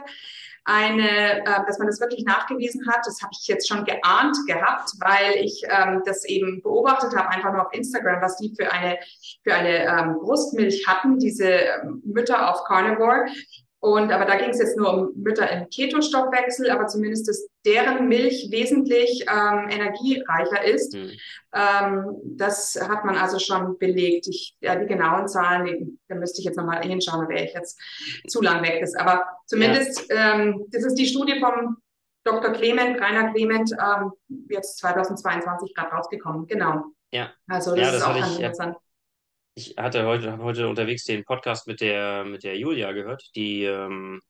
[0.67, 4.91] eine, äh, dass man das wirklich nachgewiesen hat, das habe ich jetzt schon geahnt gehabt,
[4.99, 8.99] weil ich ähm, das eben beobachtet habe, einfach nur auf Instagram, was die für eine,
[9.45, 13.27] für eine ähm, Brustmilch hatten, diese ähm, Mütter auf Carnivore.
[13.87, 18.09] Und aber da ging es jetzt nur um Mütter im Ketostoffwechsel, aber zumindest, dass deren
[18.09, 20.93] Milch wesentlich ähm, energiereicher ist.
[20.93, 21.13] Hm.
[21.55, 24.27] Ähm, das hat man also schon belegt.
[24.27, 27.79] Ich, ja, die genauen Zahlen, da müsste ich jetzt nochmal hinschauen, da wäre ich jetzt
[28.27, 28.99] zu lang weg ist.
[28.99, 31.77] Aber zumindest, ähm, das ist die Studie vom
[32.25, 32.55] Dr.
[32.55, 34.11] Clement, Rainer Clement, ähm,
[34.51, 36.49] jetzt 2022 gerade rausgekommen.
[36.49, 36.87] Genau.
[37.13, 38.77] Ja, Also das ja, ist das auch hatte ganz ich, ja, interessant.
[39.57, 43.65] Ich hatte heute, habe heute unterwegs den Podcast mit der, mit der Julia gehört, die,
[43.65, 44.21] ähm,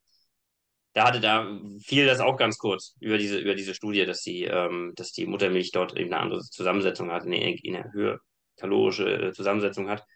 [0.93, 4.45] da hatte da fiel das auch ganz kurz über diese, über diese Studie, dass die,
[4.45, 8.21] ähm, dass die Muttermilch dort eben eine andere Zusammensetzung hat, eine, eine höhere
[8.57, 10.07] kalorische äh, Zusammensetzung hat.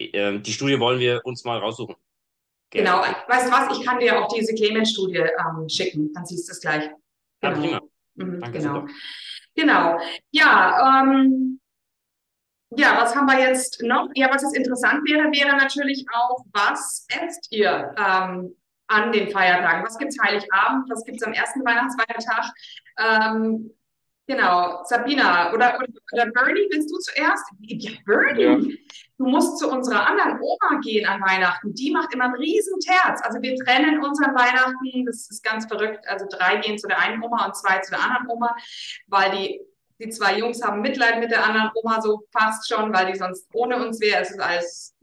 [0.00, 1.94] Ähm, die Studie wollen wir uns mal raussuchen.
[2.70, 2.90] Gerne.
[2.90, 6.52] Genau, weißt du was, ich kann dir auch diese Clemens-Studie ähm, schicken, dann siehst du
[6.52, 6.90] es gleich.
[7.40, 7.54] Genau.
[7.54, 7.80] Ja, prima.
[8.16, 8.74] Mhm, Danke, genau.
[8.80, 8.92] Super.
[9.54, 9.98] Genau.
[10.32, 11.60] Ja, ähm,
[12.70, 14.08] ja, was haben wir jetzt noch?
[14.14, 18.54] Ja, was jetzt interessant wäre, wäre natürlich auch, was esst ihr ähm,
[18.88, 19.84] an den Feiertagen?
[19.84, 20.90] Was gibt es Heiligabend?
[20.90, 22.52] Was gibt es am ersten Weihnachtsfeiertag?
[22.98, 23.70] Ähm,
[24.26, 27.44] genau, Sabina oder, oder, oder, Bernie, willst du zuerst?
[27.60, 28.56] Ja, Bernie, ja.
[28.56, 31.72] du musst zu unserer anderen Oma gehen an Weihnachten.
[31.74, 33.22] Die macht immer einen riesen Terz.
[33.22, 36.06] Also wir trennen unseren Weihnachten, das ist ganz verrückt.
[36.06, 38.54] Also drei gehen zu der einen Oma und zwei zu der anderen Oma,
[39.06, 39.60] weil die
[39.98, 43.48] die zwei Jungs haben Mitleid mit der anderen Oma so fast schon, weil die sonst
[43.52, 44.22] ohne uns wäre.
[44.22, 44.96] Es ist alles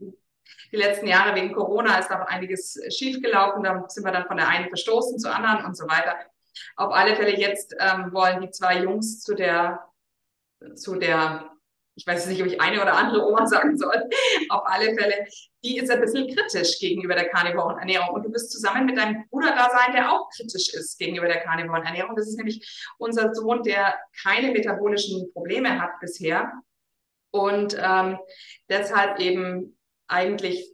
[0.72, 3.62] die letzten Jahre wegen Corona ist da auch einiges schiefgelaufen.
[3.62, 6.16] Da sind wir dann von der einen verstoßen zur anderen und so weiter.
[6.76, 9.88] Auf alle Fälle jetzt ähm, wollen die zwei Jungs zu der,
[10.74, 11.55] zu der
[11.96, 14.08] ich weiß nicht, ob ich eine oder andere Oma sagen soll,
[14.50, 15.26] auf alle Fälle,
[15.64, 18.14] die ist ein bisschen kritisch gegenüber der karnivoren Ernährung.
[18.14, 21.40] Und du bist zusammen mit deinem Bruder da sein, der auch kritisch ist gegenüber der
[21.40, 22.14] karnivoren Ernährung.
[22.14, 26.52] Das ist nämlich unser Sohn, der keine metabolischen Probleme hat bisher
[27.30, 28.18] und ähm,
[28.68, 30.72] deshalb eben eigentlich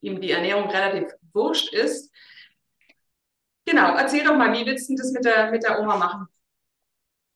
[0.00, 2.12] ihm die Ernährung relativ wurscht ist.
[3.64, 6.26] Genau, erzähl doch mal, wie willst du das mit der, mit der Oma machen?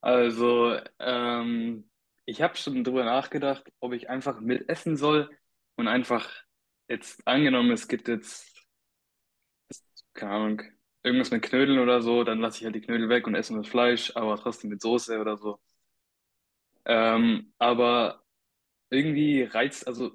[0.01, 1.89] Also, ähm,
[2.27, 5.31] ich habe schon drüber nachgedacht, ob ich einfach mitessen soll
[5.77, 6.29] und einfach
[6.89, 8.67] jetzt angenommen, es gibt jetzt,
[10.15, 10.63] keine Ahnung,
[11.03, 13.69] irgendwas mit Knödeln oder so, dann lasse ich halt die Knödel weg und esse das
[13.69, 15.59] Fleisch, aber trotzdem mit Soße oder so.
[16.85, 18.25] Ähm, aber
[18.91, 20.13] irgendwie reizt, also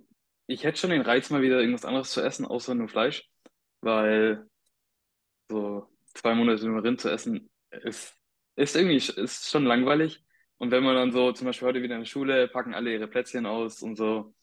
[0.47, 3.29] ich hätte schon den Reiz, mal wieder irgendwas anderes zu essen, außer nur Fleisch,
[3.81, 4.47] weil
[5.49, 8.15] so zwei Monate nur Rind zu essen ist,
[8.55, 10.23] ist irgendwie ist schon langweilig.
[10.61, 13.07] Und wenn man dann so, zum Beispiel heute wieder in der Schule, packen alle ihre
[13.07, 14.35] Plätzchen aus und so,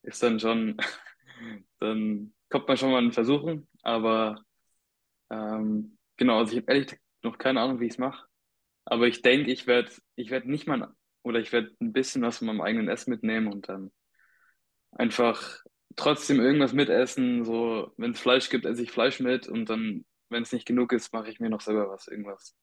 [0.00, 0.78] ist dann schon,
[1.80, 3.68] dann kommt man schon mal in Versuchen.
[3.82, 4.42] Aber
[5.28, 8.26] ähm, genau, also ich habe ehrlich noch keine Ahnung, wie ich es mache.
[8.86, 12.38] Aber ich denke, ich werde ich werd nicht mal, oder ich werde ein bisschen was
[12.38, 13.92] von meinem eigenen Essen mitnehmen und dann
[14.92, 15.62] einfach
[15.94, 17.44] trotzdem irgendwas mitessen.
[17.44, 20.94] So, wenn es Fleisch gibt, esse ich Fleisch mit und dann, wenn es nicht genug
[20.94, 22.56] ist, mache ich mir noch selber was, irgendwas.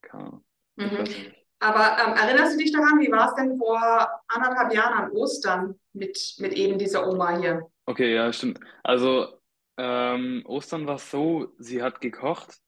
[0.00, 0.44] Keine Ahnung.
[0.74, 1.41] Ich mhm.
[1.62, 3.80] Aber ähm, erinnerst du dich daran, wie war es denn vor
[4.26, 7.70] anderthalb Jahren an Ostern mit, mit eben dieser Oma hier?
[7.86, 8.58] Okay, ja, stimmt.
[8.82, 9.38] Also
[9.76, 12.58] ähm, Ostern war es so, sie hat gekocht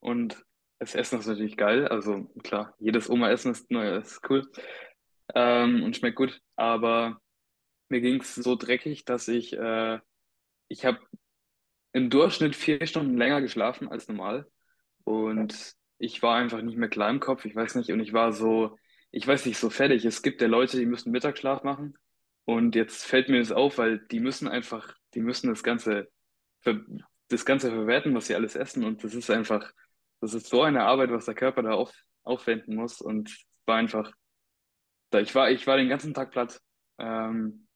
[0.00, 0.44] und
[0.78, 1.88] das Essen ist natürlich geil.
[1.88, 4.46] Also klar, jedes Oma-Essen ist, ist cool
[5.34, 6.42] ähm, und schmeckt gut.
[6.56, 7.18] Aber
[7.88, 10.00] mir ging es so dreckig, dass ich, äh,
[10.68, 10.98] ich habe
[11.92, 14.46] im Durchschnitt vier Stunden länger geschlafen als normal.
[15.04, 18.32] Und ich war einfach nicht mehr klar im Kopf, ich weiß nicht, und ich war
[18.32, 18.76] so,
[19.10, 20.04] ich weiß nicht, so fertig.
[20.04, 21.96] Es gibt ja Leute, die müssen Mittagsschlaf machen
[22.44, 26.08] und jetzt fällt mir das auf, weil die müssen einfach, die müssen das Ganze,
[27.28, 29.72] das Ganze verwerten, was sie alles essen und das ist einfach,
[30.20, 34.12] das ist so eine Arbeit, was der Körper da auf, aufwenden muss und war einfach,
[35.10, 36.60] da ich war, ich war den ganzen Tag platt.
[36.98, 37.66] Ähm,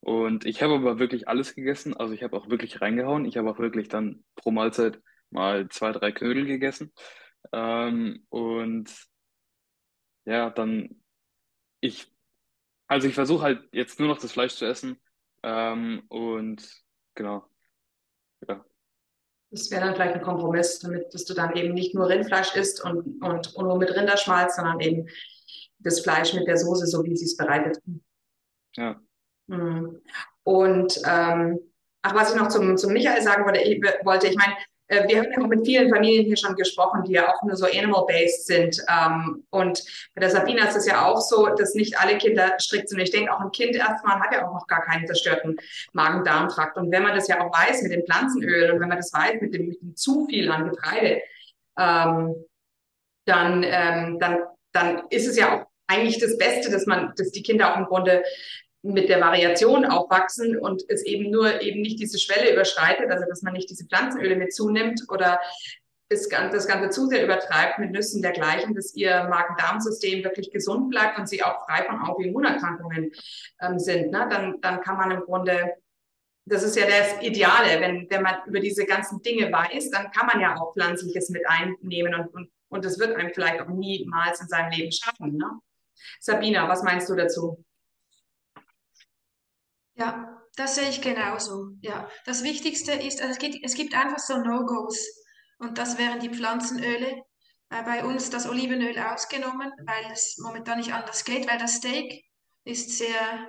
[0.00, 3.24] und ich habe aber wirklich alles gegessen, also ich habe auch wirklich reingehauen.
[3.24, 6.92] Ich habe auch wirklich dann pro Mahlzeit mal zwei, drei Knödel gegessen.
[7.52, 8.90] Ähm, und
[10.24, 11.02] ja, dann
[11.80, 12.10] ich,
[12.86, 15.00] also ich versuche halt jetzt nur noch das Fleisch zu essen.
[15.42, 16.82] Ähm, und
[17.14, 17.44] genau.
[18.48, 18.64] Ja.
[19.50, 22.82] Das wäre dann vielleicht ein Kompromiss, damit dass du dann eben nicht nur Rindfleisch isst
[22.84, 25.08] und, und, und nur mit Rinderschmalz, sondern eben
[25.78, 27.78] das Fleisch mit der Soße, so wie sie es bereitet.
[28.76, 29.00] Ja.
[29.48, 30.00] Mhm.
[30.44, 31.58] Und ähm,
[32.02, 34.54] ach, was ich noch zum, zum Michael sagen wollte, ich, wollte, ich meine,
[34.88, 37.66] wir haben ja auch mit vielen Familien hier schon gesprochen, die ja auch nur so
[37.66, 38.78] animal-based sind.
[38.88, 39.82] Ähm, und
[40.14, 43.00] bei der Sabina ist es ja auch so, dass nicht alle Kinder strikt sind.
[43.00, 45.56] Ich denke, auch ein Kind erstmal hat ja auch noch gar keinen zerstörten
[45.92, 46.76] Magen-Darm-Trakt.
[46.76, 49.40] Und wenn man das ja auch weiß mit dem Pflanzenöl und wenn man das weiß
[49.40, 51.22] mit dem, mit dem zu viel an Getreide,
[51.78, 52.34] ähm,
[53.24, 54.40] dann, ähm, dann,
[54.72, 57.86] dann ist es ja auch eigentlich das Beste, dass man, dass die Kinder auch im
[57.86, 58.22] Grunde
[58.82, 63.42] mit der Variation aufwachsen und es eben nur eben nicht diese Schwelle überschreitet, also dass
[63.42, 65.38] man nicht diese Pflanzenöle mit zunimmt oder
[66.08, 71.28] das, Ganze zu sehr übertreibt mit Nüssen dergleichen, dass ihr Magen-Darm-System wirklich gesund bleibt und
[71.28, 73.12] sie auch frei von Autoimmunerkrankungen
[73.60, 74.26] ähm, sind, ne?
[74.30, 75.74] dann, dann kann man im Grunde,
[76.44, 80.26] das ist ja das Ideale, wenn, wenn man über diese ganzen Dinge weiß, dann kann
[80.26, 84.40] man ja auch Pflanzliches mit einnehmen und, und, und das wird einem vielleicht auch niemals
[84.40, 85.36] in seinem Leben schaffen.
[85.36, 85.50] Ne?
[86.20, 87.64] Sabina, was meinst du dazu?
[89.94, 91.68] Ja, das sehe ich genauso.
[91.80, 94.98] Ja, das Wichtigste ist, also es gibt, es gibt einfach so No-Gos.
[95.58, 97.22] Und das wären die Pflanzenöle.
[97.70, 102.24] Äh, bei uns das Olivenöl ausgenommen, weil es momentan nicht anders geht, weil das Steak
[102.64, 103.48] ist sehr,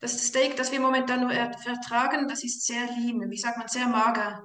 [0.00, 3.68] das Steak, das wir momentan nur er- vertragen, das ist sehr lean, wie sagt man,
[3.68, 4.44] sehr mager.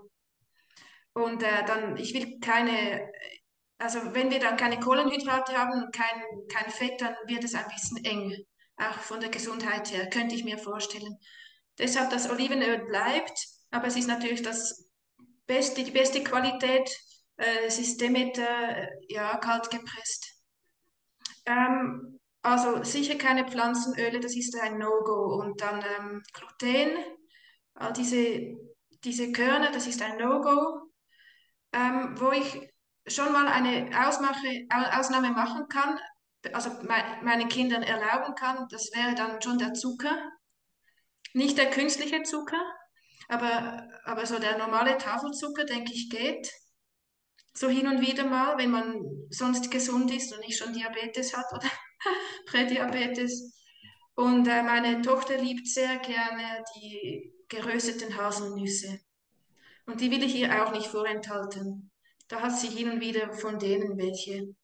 [1.14, 3.08] Und äh, dann, ich will keine,
[3.78, 8.04] also wenn wir dann keine Kohlenhydrate haben kein, kein Fett, dann wird es ein bisschen
[8.06, 8.34] eng,
[8.78, 11.18] auch von der Gesundheit her, könnte ich mir vorstellen.
[11.78, 13.38] Deshalb das Olivenöl bleibt,
[13.72, 14.90] aber es ist natürlich das
[15.48, 16.90] beste, die beste Qualität.
[17.38, 20.28] Äh, es ist Demeter, äh, ja, kalt gepresst.
[21.46, 25.36] Ähm, also sicher keine Pflanzenöle, das ist ein No-Go.
[25.42, 26.98] Und dann ähm, Gluten,
[27.76, 28.56] all diese,
[29.04, 30.92] diese Körner, das ist ein No-Go.
[31.74, 32.70] Ähm, wo ich
[33.08, 36.00] schon mal eine Ausmache, Au- Ausnahme machen kann,
[36.52, 40.32] also mei- meinen Kindern erlauben kann, das wäre dann schon der Zucker.
[41.34, 42.62] Nicht der künstliche Zucker,
[43.28, 46.52] aber, aber so der normale Tafelzucker, denke ich, geht.
[47.56, 51.46] So hin und wieder mal, wenn man sonst gesund ist und nicht schon Diabetes hat
[51.54, 51.70] oder
[52.48, 53.54] Prädiabetes.
[54.16, 59.00] Und äh, meine Tochter liebt sehr gerne die gerösteten Haselnüsse.
[59.86, 61.92] Und die will ich ihr auch nicht vorenthalten.
[62.28, 64.56] Da hat sie hin und wieder von denen welche.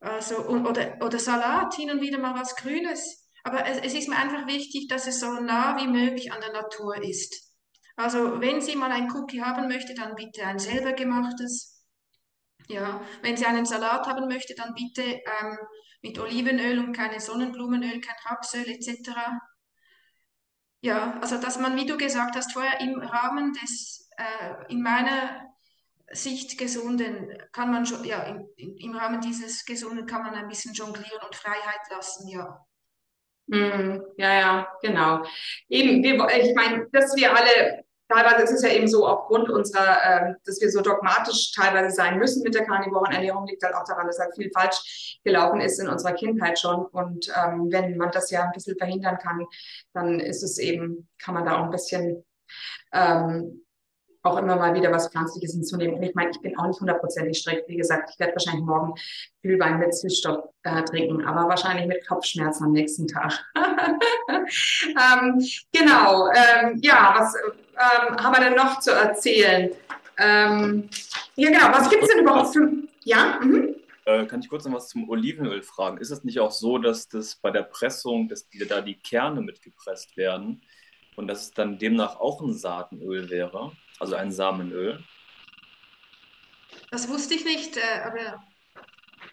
[0.00, 3.28] Also, oder, oder Salat, hin und wieder mal was Grünes.
[3.44, 6.52] Aber es, es ist mir einfach wichtig, dass es so nah wie möglich an der
[6.52, 7.54] Natur ist.
[7.96, 11.84] Also, wenn sie mal ein Cookie haben möchte, dann bitte ein selber gemachtes.
[12.68, 15.58] Ja, wenn sie einen Salat haben möchte, dann bitte ähm,
[16.02, 19.12] mit Olivenöl und keine Sonnenblumenöl, kein Rapsöl etc.
[20.80, 25.46] Ja, also dass man, wie du gesagt hast, vorher im Rahmen des, äh, in meiner
[26.12, 30.72] Sicht gesunden, kann man schon, ja, im, im Rahmen dieses Gesunden kann man ein bisschen
[30.72, 32.64] jonglieren und Freiheit lassen, ja.
[33.48, 35.22] Mm, ja, ja, genau.
[35.68, 39.98] Eben, wir, ich meine, dass wir alle, teilweise ist es ja eben so aufgrund unserer,
[40.04, 43.84] ähm, dass wir so dogmatisch teilweise sein müssen mit der karnivoren Ernährung, liegt halt auch
[43.84, 46.86] daran, dass halt viel falsch gelaufen ist in unserer Kindheit schon.
[46.86, 49.44] Und ähm, wenn man das ja ein bisschen verhindern kann,
[49.92, 52.24] dann ist es eben, kann man da auch ein bisschen
[52.92, 53.65] ähm,
[54.26, 55.96] auch immer mal wieder was Pflanzliches hinzunehmen.
[55.96, 57.68] Und ich meine, ich bin auch nicht hundertprozentig strikt.
[57.68, 58.94] Wie gesagt, ich werde wahrscheinlich morgen
[59.42, 63.32] Glühwein mit Süßstoff äh, trinken, aber wahrscheinlich mit Kopfschmerzen am nächsten Tag.
[63.56, 66.28] ähm, genau.
[66.28, 69.70] Ähm, ja, was ähm, haben wir denn noch zu erzählen?
[70.18, 70.88] Ähm,
[71.36, 71.68] ja, genau.
[71.72, 72.70] Was gibt es denn überhaupt für.
[73.04, 73.38] Ja?
[73.42, 73.76] Mhm.
[74.04, 75.98] Äh, kann ich kurz noch was zum Olivenöl fragen?
[75.98, 79.40] Ist es nicht auch so, dass das bei der Pressung, dass die, da die Kerne
[79.40, 80.62] mitgepresst werden
[81.16, 85.06] und dass es dann demnach auch ein Saatenöl wäre, also ein Samenöl?
[86.90, 88.42] Das wusste ich nicht, äh, aber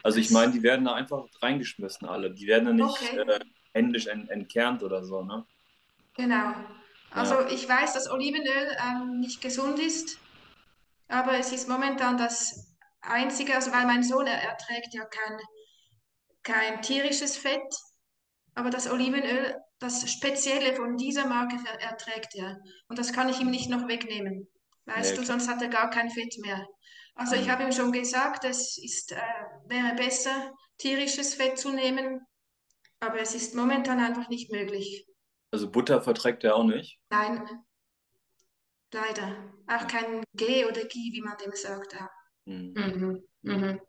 [0.02, 2.32] Also ich meine, die werden da einfach reingeschmissen alle.
[2.34, 3.18] Die werden ja nicht Okay.
[3.18, 3.40] äh,
[3.74, 5.46] händisch ent entkernt oder so, ne?
[6.16, 6.54] genau.
[7.10, 10.18] Also ich weiß, dass Olivenöl ähm, nicht gesund ist,
[11.08, 15.38] aber es ist momentan das Einzige, also weil mein Sohn, er erträgt ja kein,
[16.44, 17.62] kein tierisches Fett,
[18.56, 22.58] aber das Olivenöl, das Spezielle von dieser Marke erträgt er.
[22.88, 24.48] Und das kann ich ihm nicht noch wegnehmen.
[24.86, 26.66] Weißt Nee, du, sonst hat er gar kein Fett mehr.
[27.16, 27.52] Also ich Mhm.
[27.52, 29.18] habe ihm schon gesagt, es ist, äh,
[29.68, 32.22] wäre besser, tierisches Fett zu nehmen,
[33.00, 35.06] aber es ist momentan einfach nicht möglich.
[35.52, 37.00] Also Butter verträgt er auch nicht.
[37.10, 37.48] Nein,
[38.92, 39.54] leider.
[39.68, 41.94] Auch kein G oder G, wie man dem sagt.
[41.94, 42.10] Ja.
[42.46, 42.74] Mhm.
[42.76, 43.24] Mhm.
[43.44, 43.80] Mhm.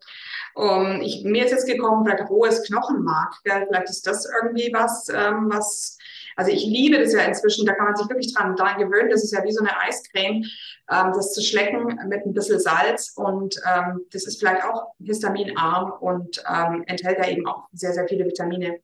[0.53, 3.41] Um, ich, mir ist jetzt gekommen, vielleicht rohes Knochenmark.
[3.43, 3.65] Gell?
[3.67, 5.97] Vielleicht ist das irgendwie was, ähm, was.
[6.37, 9.09] Also ich liebe das ja inzwischen, da kann man sich wirklich dran, dran gewöhnen.
[9.09, 10.43] Das ist ja wie so eine Eiscreme,
[10.91, 13.13] ähm, das zu schlecken mit ein bisschen Salz.
[13.15, 18.07] Und ähm, das ist vielleicht auch histaminarm und ähm, enthält ja eben auch sehr, sehr
[18.07, 18.79] viele Vitamine.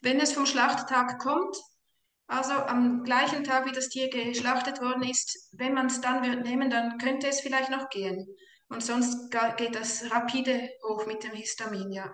[0.00, 1.56] Wenn es vom Schlachttag kommt,
[2.26, 6.44] also am gleichen Tag, wie das Tier geschlachtet worden ist, wenn man es dann wird
[6.44, 8.26] nehmen, dann könnte es vielleicht noch gehen.
[8.68, 12.12] Und sonst geht das rapide hoch mit dem Histamin, ja.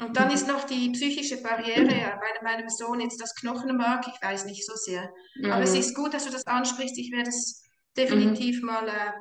[0.00, 4.22] Und dann ist noch die psychische Barriere, ja, bei meinem Sohn jetzt das Knochenmark, ich
[4.26, 5.10] weiß nicht so sehr.
[5.44, 5.80] Aber es Mhm.
[5.80, 6.98] ist gut, dass du das ansprichst.
[6.98, 7.62] Ich werde es
[7.96, 9.12] definitiv mal äh,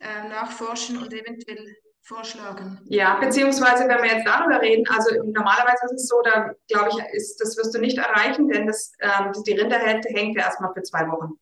[0.00, 2.80] äh, nachforschen und eventuell vorschlagen.
[2.86, 7.14] Ja, beziehungsweise wenn wir jetzt darüber reden, also normalerweise ist es so, da glaube ich,
[7.14, 10.82] ist, das wirst du nicht erreichen, denn das, ähm, die Rinderhälfte hängt ja erstmal für
[10.82, 11.38] zwei Wochen.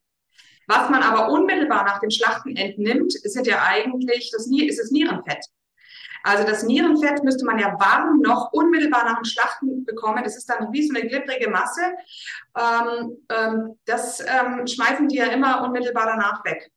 [0.66, 5.44] Was man aber unmittelbar nach dem Schlachten entnimmt, sind ja eigentlich, das, ist das Nierenfett.
[6.24, 10.24] Also das Nierenfett müsste man ja warm noch unmittelbar nach dem Schlachten bekommen.
[10.24, 11.82] Das ist dann wie so eine glibbrige Masse.
[12.58, 16.72] Ähm, ähm, das ähm, schmeißen die ja immer unmittelbar danach weg.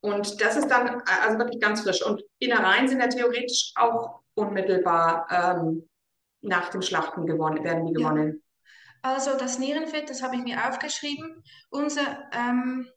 [0.00, 2.04] Und das ist dann also wirklich ganz frisch.
[2.04, 5.88] Und Innereien sind ja theoretisch auch unmittelbar ähm,
[6.40, 8.42] nach dem Schlachten gewonnen, werden die gewonnen.
[9.02, 11.42] Also das Nierenfett, das habe ich mir aufgeschrieben.
[11.70, 12.88] Unser, ähm,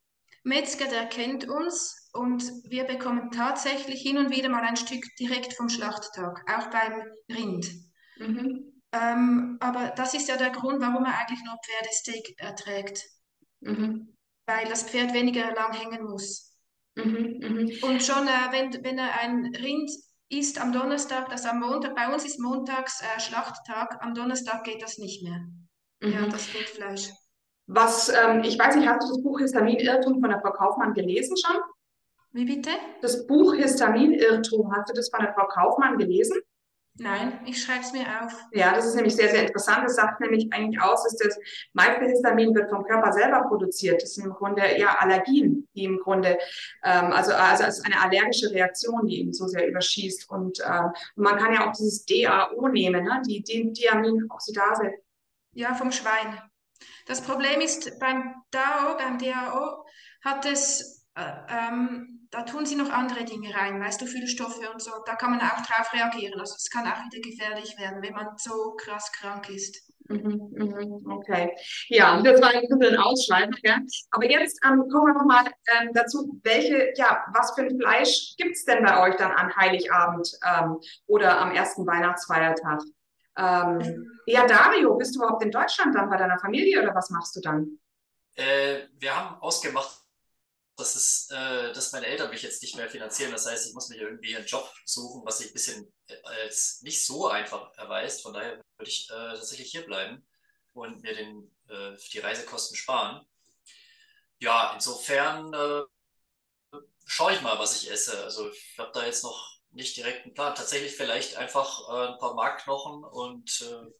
[0.43, 5.53] Metzger, der kennt uns und wir bekommen tatsächlich hin und wieder mal ein Stück direkt
[5.53, 7.69] vom Schlachttag, auch beim Rind.
[8.17, 8.81] Mhm.
[8.91, 13.03] Ähm, aber das ist ja der Grund, warum er eigentlich nur Pferdesteak erträgt,
[13.61, 14.17] Mhm.
[14.47, 16.57] weil das Pferd weniger lang hängen muss.
[16.95, 17.37] Mhm.
[17.39, 17.77] Mhm.
[17.83, 19.91] Und schon, äh, wenn, wenn er ein Rind
[20.29, 24.81] isst am Donnerstag, das am Montag, bei uns ist montags äh, Schlachttag, am Donnerstag geht
[24.81, 25.41] das nicht mehr.
[26.01, 26.31] Ja, Mhm.
[26.31, 27.09] das Blutfleisch.
[27.67, 31.35] Was, ähm, ich weiß nicht, hast du das Buch Histaminirrtum von der Frau Kaufmann gelesen
[31.37, 31.57] schon?
[32.33, 32.69] Wie bitte?
[33.01, 36.37] Das Buch Histaminirrtum, hast du das von der Frau Kaufmann gelesen?
[36.95, 38.33] Nein, ich schreibe es mir auf.
[38.51, 39.85] Ja, das ist nämlich sehr, sehr interessant.
[39.85, 41.37] Das sagt nämlich eigentlich aus, dass das
[41.71, 44.01] meiste Histamin wird vom Körper selber produziert.
[44.01, 46.37] Das sind im Grunde ja Allergien, die im Grunde,
[46.83, 50.29] ähm, also, also es ist eine allergische Reaktion, die eben so sehr überschießt.
[50.29, 53.21] Und, ähm, man kann ja auch dieses DAO nehmen, ne?
[53.25, 54.91] die, die Diaminoxidase.
[55.53, 56.39] Ja, vom Schwein.
[57.05, 59.85] Das Problem ist, beim DAO, beim DAO
[60.23, 64.81] hat es, äh, ähm, da tun sie noch andere Dinge rein, weißt du, Füllstoffe und
[64.81, 64.91] so.
[65.05, 66.39] Da kann man auch drauf reagieren.
[66.39, 69.91] Also es kann auch wieder gefährlich werden, wenn man so krass krank ist.
[70.07, 71.55] Mhm, mhm, okay.
[71.87, 73.77] Ja, das war ein bisschen ein Ausschweif, gell?
[74.11, 78.55] Aber jetzt ähm, kommen wir nochmal ähm, dazu, welche, ja, was für ein Fleisch gibt
[78.55, 82.81] es denn bei euch dann an Heiligabend ähm, oder am ersten Weihnachtsfeiertag?
[83.37, 87.35] Ähm, ja, Dario, bist du überhaupt in Deutschland dann bei deiner Familie oder was machst
[87.35, 87.79] du dann?
[88.35, 90.01] Äh, wir haben ausgemacht,
[90.77, 93.31] dass, es, äh, dass meine Eltern mich jetzt nicht mehr finanzieren.
[93.31, 96.81] Das heißt, ich muss mir irgendwie einen Job suchen, was sich ein bisschen äh, als
[96.81, 98.21] nicht so einfach erweist.
[98.21, 100.25] Von daher würde ich äh, tatsächlich hier bleiben
[100.73, 103.25] und mir den, äh, die Reisekosten sparen.
[104.39, 108.23] Ja, insofern äh, schaue ich mal, was ich esse.
[108.23, 110.55] Also ich habe da jetzt noch nicht direkt einen Plan.
[110.55, 113.91] Tatsächlich vielleicht einfach äh, ein paar Markknochen und äh,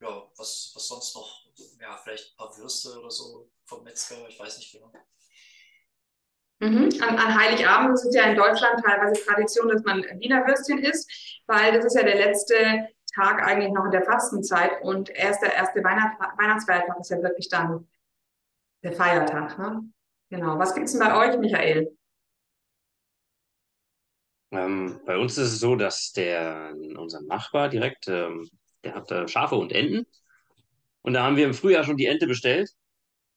[0.00, 1.42] ja, was, was sonst noch?
[1.80, 4.92] Ja, vielleicht ein paar Würste oder so vom Metzger, ich weiß nicht genau.
[6.60, 6.90] Mhm.
[7.00, 11.72] An, an Heiligabend ist ja in Deutschland teilweise Tradition, dass man Wiener Würstchen isst, weil
[11.72, 15.82] das ist ja der letzte Tag eigentlich noch in der Fastenzeit und erst der erste
[15.82, 17.88] Weihnacht, Weihnachtsfeiertag ist ja wirklich dann
[18.82, 19.58] der Feiertag.
[19.58, 19.82] Ne?
[20.30, 20.58] Genau.
[20.58, 21.96] Was gibt es denn bei euch, Michael?
[24.52, 28.48] Ähm, bei uns ist es so, dass der, unser Nachbar direkt, ähm,
[28.84, 30.06] der hat äh, Schafe und Enten.
[31.00, 32.70] Und da haben wir im Frühjahr schon die Ente bestellt.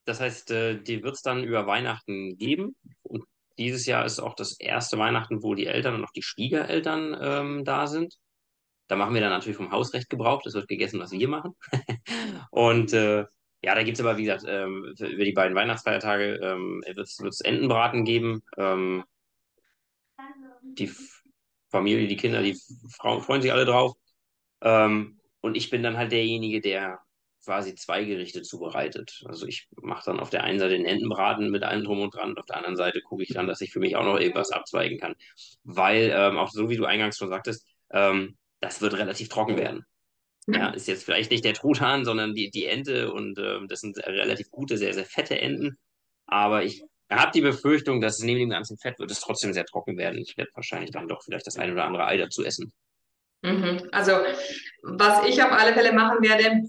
[0.04, 2.76] Das heißt, äh, die wird es dann über Weihnachten geben.
[3.02, 3.24] Und
[3.58, 7.66] dieses Jahr ist auch das erste Weihnachten, wo die Eltern und auch die Schwiegereltern ähm,
[7.66, 8.16] da sind.
[8.88, 10.42] Da machen wir dann natürlich vom Hausrecht Gebrauch.
[10.44, 11.54] Das wird gegessen, was wir machen.
[12.52, 13.26] und äh,
[13.64, 17.42] ja, da gibt es aber, wie gesagt, ähm, über die beiden Weihnachtsfeiertage ähm, wird es
[17.42, 18.44] Entenbraten geben.
[18.58, 19.06] Ähm,
[20.76, 20.92] die
[21.70, 22.58] Familie, die Kinder, die
[22.90, 23.94] Frauen freuen sich alle drauf.
[24.62, 27.00] Ähm, und ich bin dann halt derjenige, der
[27.44, 29.22] quasi zwei Gerichte zubereitet.
[29.26, 32.32] Also ich mache dann auf der einen Seite den Entenbraten mit allem drum und dran,
[32.32, 34.52] und auf der anderen Seite gucke ich dann, dass ich für mich auch noch irgendwas
[34.52, 35.16] abzweigen kann.
[35.64, 39.86] Weil, ähm, auch so wie du eingangs schon sagtest, ähm, das wird relativ trocken werden.
[40.48, 43.98] Ja, ist jetzt vielleicht nicht der Truthahn, sondern die, die Ente und ähm, das sind
[43.98, 45.78] relativ gute, sehr, sehr fette Enten.
[46.28, 49.98] Aber ich habe die Befürchtung, dass neben dem ganzen Fett wird es trotzdem sehr trocken
[49.98, 50.20] werden.
[50.20, 52.74] Ich werde wahrscheinlich dann doch vielleicht das ein oder andere Ei dazu essen.
[53.44, 53.90] Mhm.
[53.92, 54.14] Also,
[54.82, 56.64] was ich auf alle Fälle machen werde,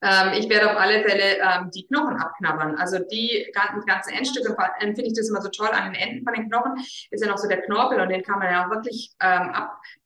[0.00, 2.76] ähm, ich werde auf alle Fälle ähm, die Knochen abknabbern.
[2.76, 6.24] Also die ganzen, ganzen Endstücke, allem finde ich das immer so toll an den Enden
[6.24, 6.76] von den Knochen,
[7.10, 9.50] ist ja noch so der Knorpel und den kann man ja auch wirklich ähm,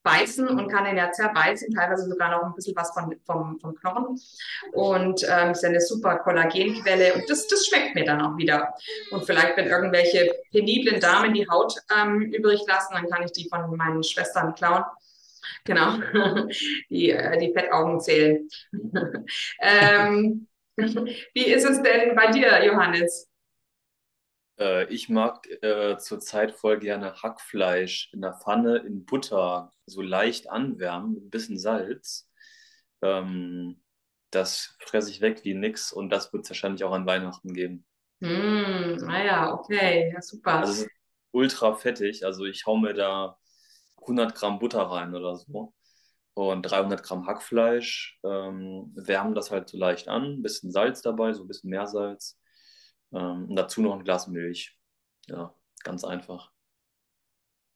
[0.05, 3.75] abbeißen und kann den ja zerbeißen, teilweise sogar noch ein bisschen was von, vom, vom
[3.75, 4.19] Knochen.
[4.73, 8.73] Und ähm, ist ja eine super Kollagenquelle und das, das schmeckt mir dann auch wieder.
[9.11, 13.49] Und vielleicht, wenn irgendwelche peniblen Damen die Haut ähm, übrig lassen, dann kann ich die
[13.49, 14.85] von meinen Schwestern klauen.
[15.65, 15.99] Genau,
[16.91, 18.49] die, äh, die Fettaugen zählen.
[19.61, 23.29] ähm, wie ist es denn bei dir, Johannes?
[24.59, 30.51] Äh, ich mag äh, zurzeit voll gerne Hackfleisch in der Pfanne in Butter so leicht
[30.51, 32.29] anwärmen mit ein bisschen Salz.
[33.03, 33.83] Ähm,
[34.31, 37.85] das fresse ich weg wie nix und das wird es wahrscheinlich auch an Weihnachten geben.
[38.23, 40.61] Hm, naja, okay, ja, super.
[40.61, 40.91] Also es ist
[41.33, 43.37] ultra fettig, also ich hau mir da
[44.03, 45.73] 100 Gramm Butter rein oder so
[46.35, 51.33] und 300 Gramm Hackfleisch, ähm, wärmen das halt so leicht an, ein bisschen Salz dabei,
[51.33, 52.39] so ein bisschen Meersalz
[53.13, 54.77] ähm, und dazu noch ein Glas Milch.
[55.27, 56.51] Ja, ganz einfach.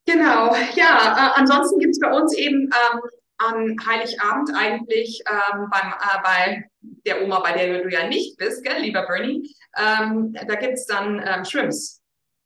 [0.07, 3.01] Genau, ja, äh, ansonsten gibt es bei uns eben ähm,
[3.39, 6.71] an Heiligabend eigentlich ähm, beim, äh, bei
[7.05, 10.87] der Oma, bei der du ja nicht bist, gell, lieber Bernie, ähm, da gibt es
[10.87, 12.03] dann ähm, Shrimps.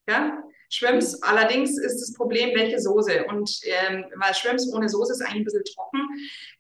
[0.09, 0.43] Ja?
[0.71, 3.25] Shrimps, allerdings ist das Problem, welche Soße.
[3.27, 6.09] Und ähm, weil Shrimps ohne Soße ist eigentlich ein bisschen trocken.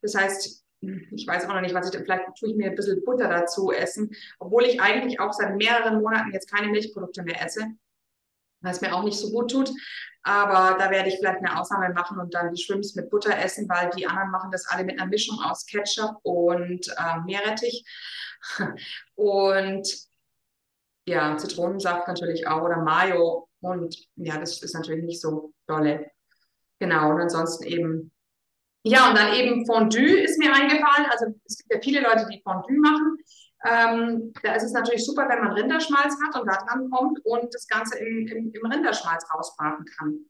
[0.03, 3.05] Das heißt, ich weiß auch noch nicht, was ich, vielleicht tue ich mir ein bisschen
[3.05, 7.67] Butter dazu essen, obwohl ich eigentlich auch seit mehreren Monaten jetzt keine Milchprodukte mehr esse,
[8.63, 9.71] es mir auch nicht so gut tut.
[10.23, 13.69] Aber da werde ich vielleicht eine Ausnahme machen und dann die Shrimps mit Butter essen,
[13.69, 17.85] weil die anderen machen das alle mit einer Mischung aus Ketchup und äh, Meerrettich.
[19.17, 19.87] Und
[21.05, 23.50] ja, Zitronensaft natürlich auch oder Mayo.
[23.61, 26.11] Und ja, das ist natürlich nicht so dolle.
[26.79, 28.13] Genau, und ansonsten eben
[28.83, 31.07] ja, und dann eben Fondue ist mir eingefallen.
[31.11, 33.19] Also es gibt ja viele Leute, die Fondue machen.
[33.63, 37.55] Ähm, da ist es natürlich super, wenn man Rinderschmalz hat und da dran kommt und
[37.55, 40.25] das Ganze im, im, im Rinderschmalz rausbraten kann.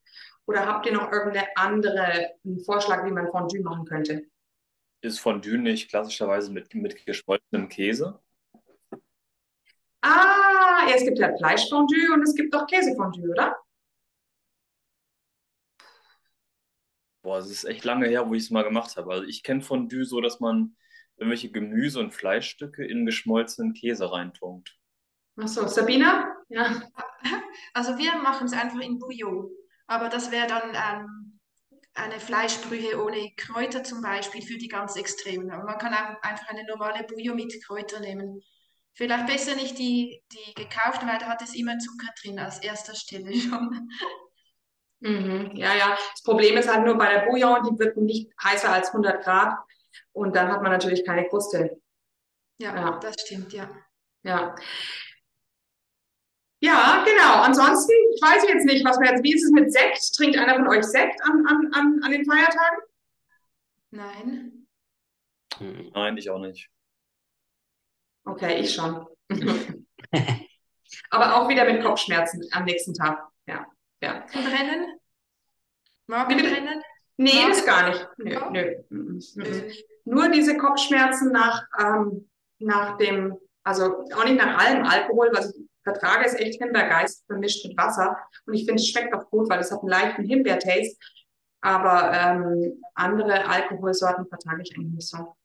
[0.47, 4.26] Oder habt ihr noch irgendeine andere einen Vorschlag, wie man Fondue machen könnte?
[5.01, 8.18] Ist Fondue nicht klassischerweise mit, mit geschmolzenem Käse?
[10.03, 13.57] Ah, ja, es gibt ja Fleischfondue und es gibt doch Käsefondue, oder?
[17.22, 19.12] Boah, es ist echt lange her, wo ich es mal gemacht habe.
[19.12, 20.76] Also ich kenne Fondue so, dass man
[21.16, 24.78] irgendwelche Gemüse- und Fleischstücke in geschmolzenen Käse reintunkt.
[25.36, 26.34] Ach so, Sabina?
[26.48, 26.82] Ja.
[27.74, 29.51] Also wir machen es einfach in Bouillon.
[29.86, 31.38] Aber das wäre dann ähm,
[31.94, 35.51] eine Fleischbrühe ohne Kräuter zum Beispiel für die ganz Extremen.
[35.51, 38.40] Aber man kann auch einfach eine normale Bouillon mit Kräuter nehmen.
[38.95, 42.95] Vielleicht besser nicht die, die gekauften, weil da hat es immer Zucker drin als erster
[42.95, 43.88] Stelle schon.
[45.01, 45.53] Mhm.
[45.55, 45.97] Ja, ja.
[46.12, 49.57] Das Problem ist halt nur bei der Bouillon, die wird nicht heißer als 100 Grad
[50.12, 51.80] und dann hat man natürlich keine Kruste.
[52.59, 52.99] Ja, Ja.
[52.99, 53.70] das stimmt, ja.
[54.22, 54.55] Ja.
[56.62, 57.41] Ja, genau.
[57.41, 60.14] Ansonsten, ich weiß jetzt nicht, was wir jetzt, wie ist es mit Sekt?
[60.14, 62.80] Trinkt einer von euch Sekt an, an, an, an den Feiertagen?
[63.91, 64.66] Nein.
[65.57, 65.91] Hm.
[65.95, 66.68] Nein, ich auch nicht.
[68.25, 69.07] Okay, ich schon.
[71.11, 73.18] Aber auch wieder mit Kopfschmerzen am nächsten Tag.
[73.47, 73.66] Ja,
[74.03, 74.25] ja.
[74.35, 74.87] Und Rennen?
[76.07, 76.49] Wie bitte?
[76.51, 76.83] Magenrennen?
[77.16, 78.09] Nee, das gar nicht.
[78.18, 78.51] Nö, Oh.
[78.51, 78.75] nö.
[78.89, 79.43] Mhm, mhm.
[79.45, 79.73] Äh,
[80.05, 85.66] Nur diese Kopfschmerzen nach, ähm, nach dem, also auch nicht nach allem Alkohol, was ich
[85.85, 88.16] vertrage, ist echt Himbeergeist vermischt mit Wasser.
[88.47, 90.97] Und ich finde, es schmeckt auch gut, weil es hat einen leichten Himbeertaste.
[91.62, 95.37] Aber ähm, andere Alkoholsorten vertrage ich eigentlich nicht so.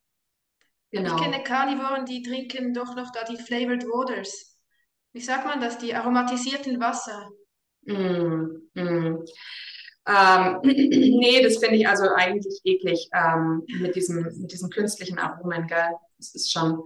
[0.96, 1.18] Ich Genau.
[1.18, 4.58] kenne Karnivoren, die trinken doch noch da die Flavored Waters.
[5.12, 5.78] Wie sagt man das?
[5.78, 7.30] Die aromatisierten Wasser.
[7.82, 9.26] Mm, mm.
[10.08, 15.68] Ähm, nee, das finde ich also eigentlich eklig ähm, mit diesem, mit diesen künstlichen Aromen,
[15.68, 15.90] gell?
[16.18, 16.82] Das ist schon,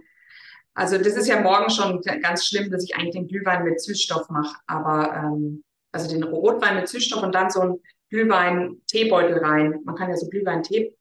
[0.74, 4.28] also das ist ja morgen schon ganz schlimm, dass ich eigentlich den Glühwein mit Süßstoff
[4.30, 7.80] mache, aber ähm, also den Rotwein mit Süßstoff und dann so ein
[8.10, 9.80] Glühwein-Teebeutel rein.
[9.84, 10.96] Man kann ja so Glühwein-Tee,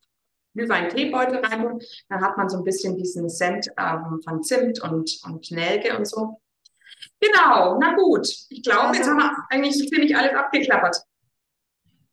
[0.60, 1.80] Glühwein-Teebeutel rein
[2.10, 6.06] dann hat man so ein bisschen diesen Scent ähm, von Zimt und, und Nelke und
[6.06, 6.42] so.
[7.20, 8.28] Genau, na gut.
[8.50, 10.98] Ich glaube, jetzt Also- haben wir eigentlich ziemlich alles abgeklappert.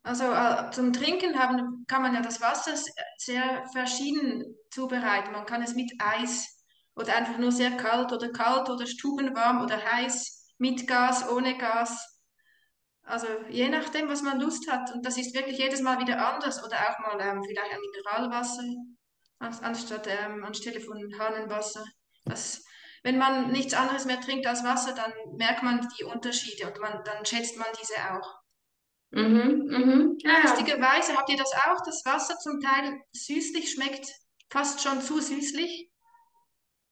[0.03, 2.71] Also äh, zum Trinken haben, kann man ja das Wasser
[3.17, 5.33] sehr verschieden zubereiten.
[5.33, 6.63] Man kann es mit Eis
[6.95, 12.16] oder einfach nur sehr kalt oder kalt oder stubenwarm oder heiß, mit Gas, ohne Gas.
[13.07, 14.93] Also je nachdem, was man Lust hat.
[14.93, 16.63] Und das ist wirklich jedes Mal wieder anders.
[16.63, 18.63] Oder auch mal ähm, vielleicht ein Mineralwasser
[19.39, 21.83] ans- anstatt ähm, anstelle von Hahnenwasser.
[22.25, 22.63] Das,
[23.03, 27.01] wenn man nichts anderes mehr trinkt als Wasser, dann merkt man die Unterschiede und man,
[27.05, 28.35] dann schätzt man diese auch.
[29.11, 30.17] Mhm, mhm.
[30.19, 30.41] Ja.
[30.41, 34.11] Lustigerweise habt ihr das auch, dass Wasser zum Teil süßlich schmeckt,
[34.49, 35.89] fast schon zu süßlich?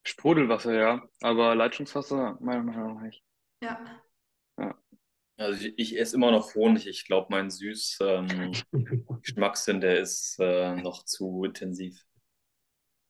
[0.04, 3.22] Sprudelwasser, ja, aber Leitungswasser meiner Meinung nach nicht.
[3.62, 3.84] Ja.
[5.38, 6.88] Also ich, ich esse immer noch Honig.
[6.88, 8.52] Ich glaube, mein süß ähm,
[9.22, 12.06] Geschmackssinn, der ist äh, noch zu intensiv.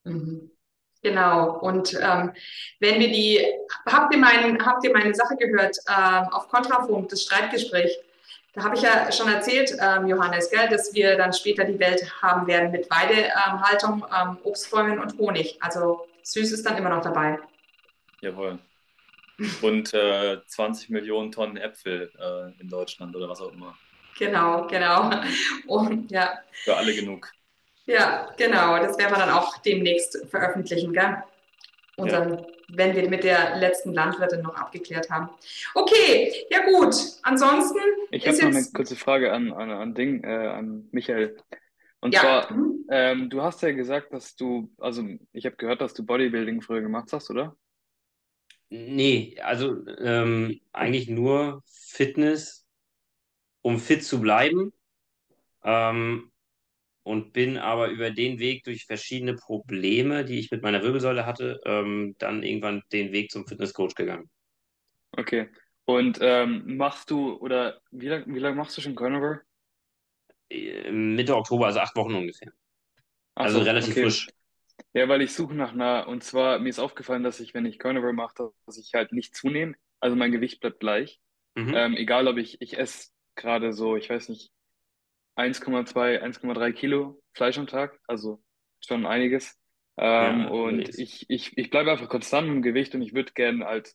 [0.04, 0.50] Mhm.
[1.02, 1.58] Genau.
[1.60, 2.32] Und ähm,
[2.80, 3.40] wenn wir die,
[3.86, 7.96] habt ihr mein, habt ihr meine Sache gehört ähm, auf Kontrafunk, das Streitgespräch?
[8.54, 12.10] Da habe ich ja schon erzählt, ähm, Johannes, gell, dass wir dann später die Welt
[12.22, 15.58] haben werden mit Weidehaltung, ähm, Obstbäumen und Honig.
[15.60, 17.38] Also süß ist dann immer noch dabei.
[18.20, 18.58] Jawohl.
[19.62, 23.78] Und äh, 20 Millionen Tonnen Äpfel äh, in Deutschland oder was auch immer.
[24.18, 25.10] Genau, genau.
[25.66, 27.30] Und ja, Für alle genug.
[27.86, 28.78] ja, genau.
[28.78, 31.22] Das werden wir dann auch demnächst veröffentlichen, gell?
[31.96, 32.20] Und Ja.
[32.20, 35.28] dann, wenn wir mit der letzten Landwirtin noch abgeklärt haben.
[35.74, 36.94] Okay, ja gut.
[37.22, 37.78] Ansonsten
[38.10, 41.36] Ich habe noch eine kurze Frage an, an, an Ding, äh, an Michael.
[42.00, 42.20] Und Ja.
[42.20, 42.84] zwar, mhm.
[42.90, 46.80] ähm, du hast ja gesagt, dass du, also ich habe gehört, dass du Bodybuilding früher
[46.82, 47.56] gemacht hast, oder?
[48.68, 52.66] Nee, also ähm, eigentlich nur Fitness,
[53.62, 54.72] um fit zu bleiben.
[55.64, 56.32] Ähm,
[57.04, 61.60] und bin aber über den Weg durch verschiedene Probleme, die ich mit meiner Wirbelsäule hatte,
[61.64, 64.30] ähm, dann irgendwann den Weg zum Fitnesscoach gegangen.
[65.16, 65.48] Okay.
[65.84, 69.40] Und ähm, machst du, oder wie lange wie lang machst du schon Carnivore?
[70.50, 72.52] Äh, Mitte Oktober, also acht Wochen ungefähr.
[73.34, 74.02] Ach Also so, relativ okay.
[74.02, 74.28] frisch.
[74.94, 77.78] Ja, weil ich suche nach einer, und zwar mir ist aufgefallen, dass ich, wenn ich
[77.78, 79.74] Carnivore mache, dass ich halt nicht zunehme.
[80.00, 81.20] Also mein Gewicht bleibt gleich.
[81.56, 81.72] Mhm.
[81.72, 84.52] Ähm, egal, ob ich, ich esse gerade so, ich weiß nicht,
[85.36, 88.42] 1,2, 1,3 Kilo Fleisch am Tag, also
[88.86, 89.58] schon einiges.
[89.98, 90.96] Ähm, Ja, und nice.
[90.98, 93.94] ich, ich, ich bleibe einfach konstant im Gewicht und ich würde gerne halt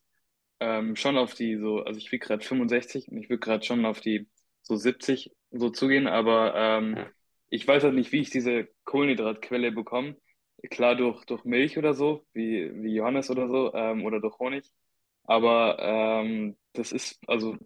[0.60, 3.86] ähm, schon auf die so, also ich wiege gerade 65 und ich würde gerade schon
[3.86, 4.30] auf die
[4.62, 7.12] so 70 so zugehen, aber ähm, Ja.
[7.50, 10.18] ich weiß halt nicht, wie ich diese Kohlenhydratquelle bekomme.
[10.70, 14.72] Klar durch, durch Milch oder so, wie, wie Johannes oder so, ähm, oder durch Honig.
[15.24, 17.58] Aber ähm, das ist also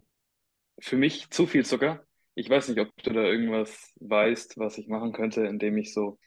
[0.80, 2.04] für mich zu viel Zucker.
[2.34, 6.18] Ich weiß nicht, ob du da irgendwas weißt, was ich machen könnte, indem ich so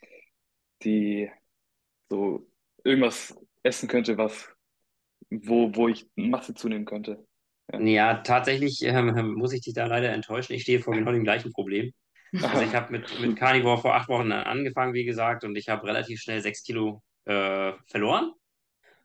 [0.84, 1.30] die
[2.10, 2.48] so
[2.84, 4.50] irgendwas essen könnte, was
[5.30, 7.26] wo, wo ich Masse zunehmen könnte.
[7.72, 7.80] Ja.
[7.80, 10.54] Ja, tatsächlich ähm, muss ich dich da leider enttäuschen.
[10.54, 11.94] Ich stehe vor genau dem gleichen Problem.
[12.34, 15.88] Also ich habe mit, mit Carnivore vor acht Wochen angefangen, wie gesagt, und ich habe
[15.88, 18.34] relativ schnell sechs Kilo äh, verloren.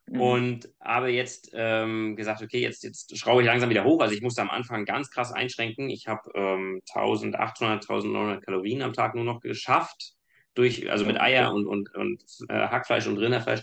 [0.06, 0.20] Mhm.
[0.20, 4.00] Und habe jetzt ähm, gesagt, okay, jetzt, jetzt schraube ich langsam wieder hoch.
[4.00, 5.88] Also ich musste am Anfang ganz krass einschränken.
[5.88, 10.12] Ich habe ähm, 1800, 1900 Kalorien am Tag nur noch geschafft.
[10.54, 13.62] Durch, also mit Eier und, und, und äh, Hackfleisch und Rinderfleisch.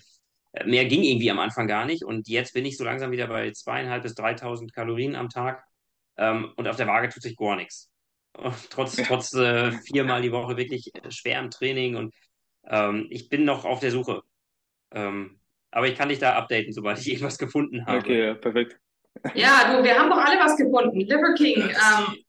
[0.53, 2.03] Äh, Mehr ging irgendwie am Anfang gar nicht.
[2.03, 5.63] Und jetzt bin ich so langsam wieder bei zweieinhalb bis 3000 Kalorien am Tag.
[6.17, 7.90] Ähm, und auf der Waage tut sich gar nichts.
[8.33, 9.05] Und Trotz, Ja.
[9.05, 11.95] trotz äh, viermal die Woche wirklich äh, schwer im Training.
[11.95, 12.13] Und
[12.65, 14.21] ähm, ich bin noch auf der Suche.
[14.91, 15.39] Ähm,
[15.71, 17.99] aber ich kann dich da updaten, sobald ich irgendwas gefunden habe.
[17.99, 18.77] Okay, ja, perfekt.
[19.35, 20.99] Ja, du, wir haben doch alle was gefunden.
[20.99, 21.61] Liver King.
[21.61, 22.23] Ähm,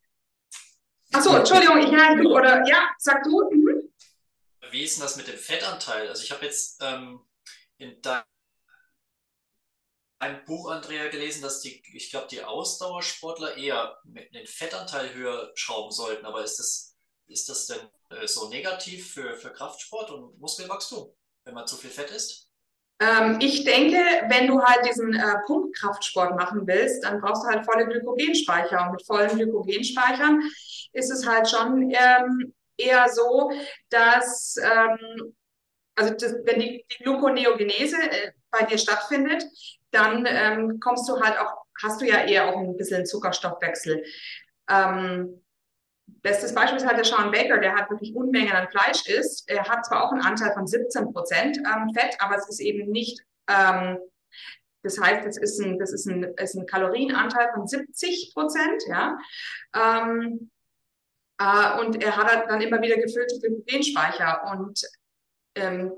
[1.13, 3.49] achso, Entschuldigung, ich du, oder ja, sag du.
[3.51, 3.89] Mhm.
[4.71, 6.09] wie ist denn das mit dem Fettanteil?
[6.09, 7.21] Also ich habe jetzt ähm,
[7.79, 8.25] in deinem
[10.47, 15.91] Buch, Andrea, gelesen, dass die, ich glaube, die Ausdauersportler eher mit den Fettanteil höher schrauben
[15.91, 16.25] sollten.
[16.27, 16.95] Aber ist das,
[17.27, 21.13] ist das denn äh, so negativ für, für Kraftsport und Muskelwachstum,
[21.45, 22.49] wenn man zu viel Fett isst?
[23.01, 23.99] Ähm, ich denke,
[24.29, 28.87] wenn du halt diesen äh, Pumpkraftsport machen willst, dann brauchst du halt volle Glykogenspeicher.
[28.87, 30.41] Und mit vollen Glykogenspeichern
[30.93, 33.51] ist es halt schon ähm, eher so,
[33.89, 35.35] dass, ähm,
[35.97, 39.45] also das, wenn die, die Gluconeogenese äh, bei dir stattfindet,
[39.93, 44.05] dann ähm, kommst du halt auch, hast du ja eher auch ein bisschen Zuckerstoffwechsel.
[44.69, 45.43] Ähm,
[46.21, 49.49] Bestes Beispiel ist halt der Sean Baker, der hat wirklich Unmengen an Fleisch isst.
[49.49, 52.91] Er hat zwar auch einen Anteil von 17 Prozent ähm, Fett, aber es ist eben
[52.91, 53.99] nicht, ähm,
[54.83, 59.17] das heißt, es ist ein, das ist ein, ist ein Kalorienanteil von 70 Prozent, ja.
[59.75, 60.51] Ähm,
[61.39, 64.43] äh, und er hat halt dann immer wieder gefüllte Glykogenspeicher.
[64.53, 64.81] Und
[65.55, 65.93] ähm,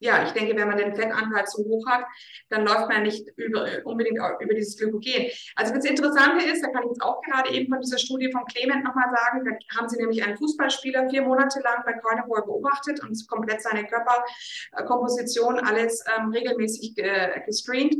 [0.00, 2.04] ja, ich denke, wenn man den Fettanteil zu hoch hat,
[2.50, 5.30] dann läuft man nicht über, unbedingt über dieses Glykogen.
[5.56, 8.44] Also das Interessante ist, da kann ich jetzt auch gerade eben von dieser Studie von
[8.44, 13.02] Clement nochmal sagen, da haben sie nämlich einen Fußballspieler vier Monate lang bei Carnivore beobachtet
[13.02, 17.96] und komplett seine Körperkomposition alles ähm, regelmäßig ge gestreamt.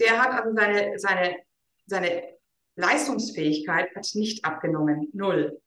[0.00, 1.36] Der hat also seine, seine,
[1.86, 2.36] seine
[2.76, 5.60] Leistungsfähigkeit hat nicht abgenommen, null.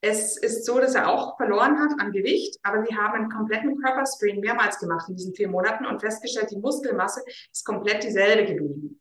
[0.00, 3.80] Es ist so, dass er auch verloren hat an Gewicht, aber sie haben einen kompletten
[3.80, 7.22] Körperscreen mehrmals gemacht in diesen vier Monaten und festgestellt, die Muskelmasse
[7.52, 9.00] ist komplett dieselbe geblieben.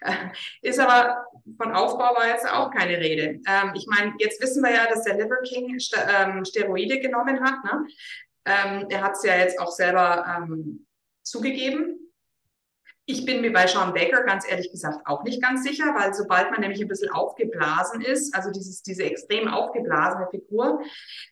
[0.00, 0.12] Äh,
[0.62, 1.26] Ist aber
[1.56, 3.40] von Aufbau war jetzt auch keine Rede.
[3.46, 7.40] Ähm, ich meine, jetzt wissen wir ja, dass der Liver King St ähm, Steroide genommen
[7.40, 7.64] hat.
[7.64, 7.86] Ne?
[8.44, 10.86] Ähm, er hat es ja jetzt auch selber ähm,
[11.22, 12.07] zugegeben.
[13.10, 16.50] Ich bin mir bei Sean Baker ganz ehrlich gesagt auch nicht ganz sicher, weil sobald
[16.50, 20.82] man nämlich ein bisschen aufgeblasen ist, also dieses, diese extrem aufgeblasene Figur,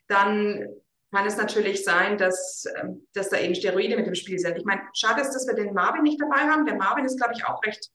[0.07, 0.67] dann
[1.13, 4.57] kann es natürlich sein, dass, ähm, dass da eben Steroide mit im Spiel sind.
[4.57, 6.65] Ich meine, schade ist, dass wir den Marvin nicht dabei haben.
[6.65, 7.91] Der Marvin ist, glaube ich, auch recht,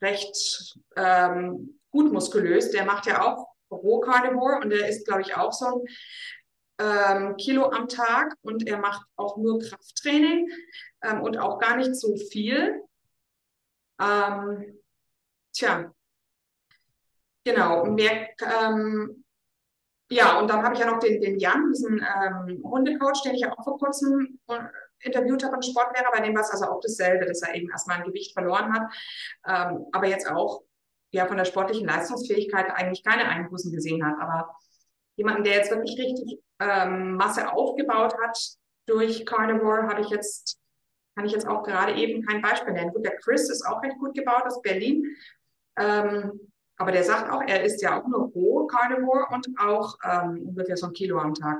[0.00, 2.70] recht ähm, gut muskulös.
[2.70, 5.84] Der macht ja auch Roh-Carnivore und der ist, glaube ich, auch so ein
[6.80, 10.48] ähm, Kilo am Tag und er macht auch nur Krafttraining
[11.04, 12.82] ähm, und auch gar nicht so viel.
[14.00, 14.80] Ähm,
[15.52, 15.92] tja,
[17.44, 19.24] genau, mehr, ähm,
[20.10, 23.42] ja, und dann habe ich ja noch den, den Jan, diesen ähm, Hundecoach, den ich
[23.42, 24.40] ja auch vor kurzem
[25.00, 27.98] interviewt habe, einen Sportlehrer, bei dem war es also auch dasselbe, dass er eben erstmal
[27.98, 28.92] ein Gewicht verloren hat,
[29.46, 30.62] ähm, aber jetzt auch
[31.12, 34.16] ja von der sportlichen Leistungsfähigkeit eigentlich keine Einbußen gesehen hat.
[34.20, 34.54] Aber
[35.16, 38.38] jemanden, der jetzt wirklich richtig ähm, Masse aufgebaut hat
[38.86, 40.59] durch Carnivore, habe ich jetzt
[41.14, 42.92] kann ich jetzt auch gerade eben kein Beispiel nennen.
[42.92, 45.04] Gut, der Chris ist auch recht gut gebaut aus Berlin.
[45.76, 46.40] Ähm,
[46.76, 50.76] aber der sagt auch, er isst ja auch nur roh Carnivore und auch ähm, ungefähr
[50.76, 51.58] so ein Kilo am Tag.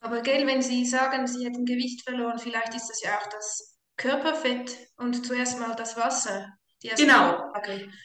[0.00, 3.78] Aber gell, wenn Sie sagen, Sie hätten Gewicht verloren, vielleicht ist das ja auch das
[3.96, 6.48] Körperfett und zuerst mal das Wasser.
[6.82, 7.52] Genau.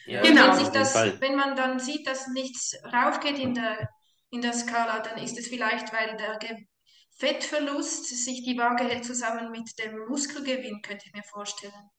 [0.04, 0.58] Ja, Genau.
[0.58, 3.88] wenn das, wenn man dann sieht, dass nichts raufgeht in der,
[4.30, 6.66] in der Skala, dann ist es vielleicht, weil der Ge
[7.18, 11.90] Fettverlust sich die Waage hält zusammen mit dem Muskelgewinn, könnte ich mir vorstellen.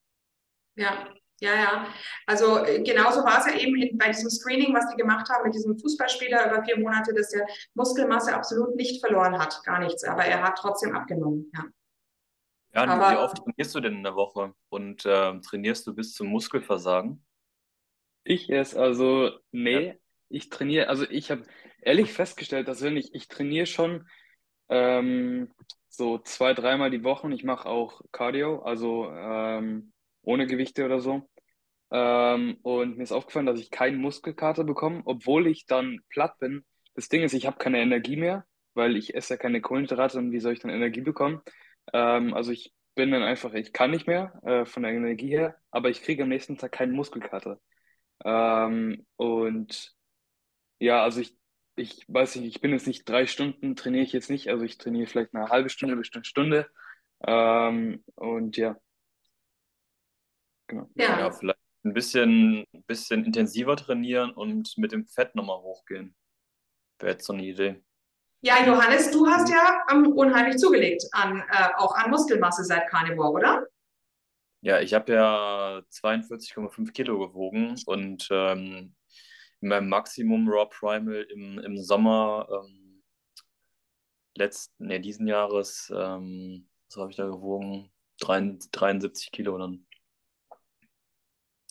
[0.75, 1.07] Ja,
[1.39, 1.93] ja, ja.
[2.25, 5.43] Also äh, genauso war es ja eben in, bei diesem Screening, was die gemacht haben
[5.45, 10.03] mit diesem Fußballspieler über vier Monate, dass der Muskelmasse absolut nicht verloren hat, gar nichts,
[10.03, 11.51] aber er hat trotzdem abgenommen.
[11.53, 11.65] Ja.
[12.73, 14.53] Ja, Aber- wie oft trainierst du denn in der Woche?
[14.69, 17.25] Und ähm, trainierst du bis zum Muskelversagen?
[18.23, 19.97] Ich es, also, nee,
[20.29, 21.45] ich trainiere, also ich habe
[21.81, 24.07] ehrlich festgestellt, dass wenn ich, ich trainiere schon
[24.69, 25.49] ähm,
[25.89, 31.29] so zwei, dreimal die Woche ich mache auch Cardio, also ähm, ohne Gewichte oder so.
[31.91, 36.65] Ähm, und mir ist aufgefallen, dass ich keinen Muskelkater bekomme, obwohl ich dann platt bin.
[36.95, 40.31] Das Ding ist, ich habe keine Energie mehr, weil ich esse ja keine Kohlenhydrate und
[40.31, 41.41] wie soll ich dann Energie bekommen?
[41.93, 45.55] Ähm, also ich bin dann einfach, ich kann nicht mehr äh, von der Energie her,
[45.71, 47.59] aber ich kriege am nächsten Tag keinen Muskelkater.
[48.25, 49.95] Ähm, und
[50.79, 51.35] ja, also ich,
[51.77, 54.77] ich weiß nicht, ich bin jetzt nicht drei Stunden, trainiere ich jetzt nicht, also ich
[54.77, 56.69] trainiere vielleicht eine halbe Stunde bis eine Stunde.
[57.25, 58.75] Ähm, und ja,
[60.67, 60.89] genau.
[60.95, 61.19] Ja.
[61.19, 66.15] Ja, vielleicht ein bisschen, bisschen intensiver trainieren und mit dem Fett nochmal hochgehen.
[66.99, 67.81] Wäre jetzt so eine Idee.
[68.41, 73.31] Ja, Johannes, du hast ja ähm, unheimlich zugelegt an, äh, auch an Muskelmasse seit Carnivore,
[73.31, 73.67] oder?
[74.61, 78.95] Ja, ich habe ja 42,5 Kilo gewogen und ähm,
[79.61, 83.03] in meinem Maximum Raw Primal im, im Sommer ähm,
[84.35, 87.91] letzten, nee, diesen Jahres, ähm, was habe ich da gewogen?
[88.19, 89.85] 73, 73 Kilo dann.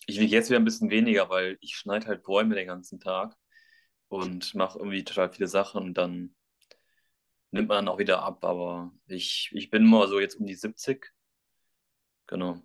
[0.06, 3.36] Ich wiege jetzt wieder ein bisschen weniger, weil ich schneide halt Bäume den ganzen Tag
[4.08, 6.34] und mache irgendwie total viele Sachen und dann
[7.50, 8.44] nimmt man dann auch wieder ab.
[8.44, 11.12] Aber ich, ich bin mal so jetzt um die 70.
[12.28, 12.62] Genau.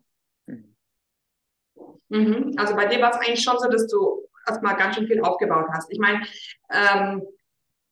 [2.09, 2.53] Mhm.
[2.57, 5.67] Also bei dir war es eigentlich schon so, dass du erstmal ganz schön viel aufgebaut
[5.71, 5.91] hast.
[5.91, 6.21] Ich meine,
[6.71, 7.21] ähm,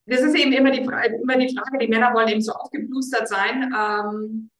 [0.06, 3.72] das ist eben immer die, immer die Frage, die Männer wollen eben so aufgeblustert sein.
[3.76, 4.50] Ähm,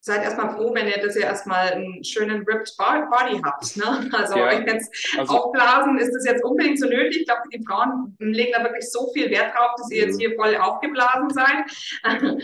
[0.00, 3.76] seid erstmal froh, wenn ihr, dass ihr erstmal einen schönen ripped Bo- Body habt.
[3.76, 4.08] Ne?
[4.16, 7.22] Also Ja, jetzt also- aufblasen ist das jetzt unbedingt so nötig.
[7.22, 10.34] Ich glaube, die Frauen legen da wirklich so viel Wert drauf, dass ihr jetzt hier
[10.36, 11.64] voll aufgeblasen seid.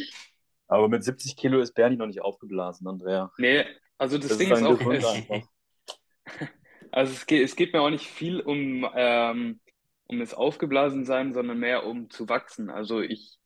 [0.67, 3.31] Aber mit 70 Kilo ist Bernie noch nicht aufgeblasen, Andrea.
[3.39, 3.65] Nee,
[3.99, 4.79] also das, Das Ding ist ist auch.
[6.93, 9.61] also es geht, es geht mir auch nicht viel um, ähm,
[10.07, 12.71] um das Aufgeblasensein, sondern mehr um zu wachsen.
[12.71, 13.39] Also ich,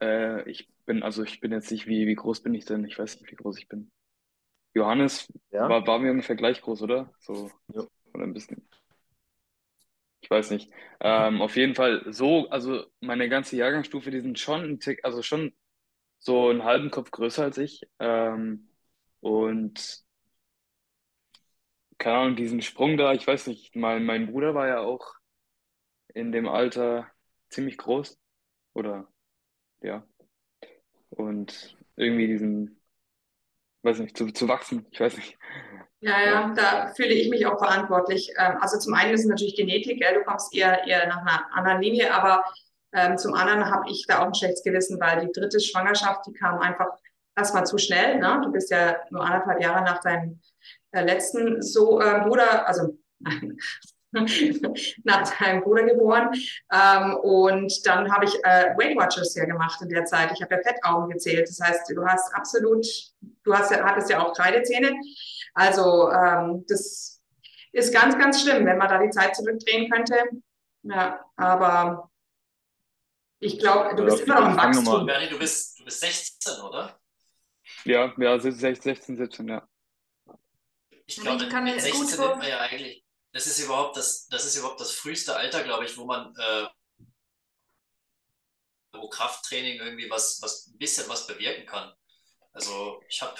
[0.00, 2.84] äh, ich bin, also ich bin jetzt nicht, wie, wie groß bin ich denn?
[2.84, 3.90] Ich weiß nicht, wie groß ich bin.
[4.74, 5.72] Johannes Ja?
[5.72, 7.14] war, war mir ungefähr gleich groß, oder?
[7.20, 7.88] So, Ja.
[8.14, 8.68] oder ein bisschen.
[10.20, 10.70] Ich weiß nicht.
[11.00, 15.22] Ähm, auf jeden Fall so, also meine ganze Jahrgangsstufe, die sind schon ein Tick, also
[15.22, 15.54] schon
[16.20, 17.82] so einen halben Kopf größer als ich.
[18.00, 18.68] Ähm,
[19.20, 20.04] und
[21.98, 25.14] keine Ahnung, diesen Sprung da, ich weiß nicht, mein, mein Bruder war ja auch
[26.14, 27.06] in dem Alter
[27.50, 28.18] ziemlich groß.
[28.74, 29.08] Oder
[29.80, 30.06] ja.
[31.10, 32.80] Und irgendwie diesen,
[33.82, 35.36] weiß nicht, zu, zu wachsen, ich weiß nicht.
[36.00, 38.32] Ja, ja, da fühle ich mich auch verantwortlich.
[38.38, 40.14] Ähm, Also zum einen ist es natürlich Genetik, gell?
[40.14, 42.44] Du kommst eher, eher nach einer anderen Linie, aber
[42.92, 46.32] ähm, zum anderen habe ich da auch ein schlechtes Gewissen, weil die dritte Schwangerschaft, die
[46.32, 46.88] kam einfach
[47.36, 48.18] erstmal zu schnell.
[48.18, 48.40] Ne?
[48.44, 50.40] Du bist ja nur anderthalb Jahre nach deinem
[50.92, 52.98] letzten so äh, Bruder, also
[55.04, 56.30] nach deinem Bruder geboren.
[56.72, 60.32] Ähm, und dann habe ich äh, Weight Watchers ja gemacht in der Zeit.
[60.32, 61.48] Ich habe ja Fettaugen gezählt.
[61.48, 62.86] Das heißt, du hast absolut,
[63.44, 64.92] du hast ja, hattest ja auch Kreidezähne.
[65.54, 67.20] Also ähm, das
[67.72, 70.14] ist ganz, ganz schlimm, wenn man da die Zeit zurückdrehen könnte.
[70.84, 72.10] Ja, aber
[73.40, 75.06] ich glaube, du Ja, bist immer noch im Wachstum.
[75.06, 76.98] Bernie, du bist, du bist 16, oder?
[77.84, 79.68] Ja, ja, 16, 17, ja.
[81.08, 84.28] Ich glaube, mit, mit gut 16 vor- nimmt man ja eigentlich, das ist überhaupt das,
[84.28, 86.68] das ist überhaupt das früheste Alter, glaube ich, wo man, äh,
[88.92, 91.92] wo Krafttraining irgendwie was, was, ein bisschen was bewirken kann.
[92.52, 93.36] Also ich habe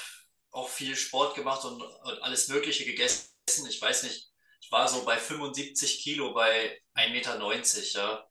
[0.50, 3.30] auch viel Sport gemacht und, und alles Mögliche gegessen.
[3.68, 8.28] Ich weiß nicht, ich war so bei 75 Kilo bei 1,90 Meter, ja.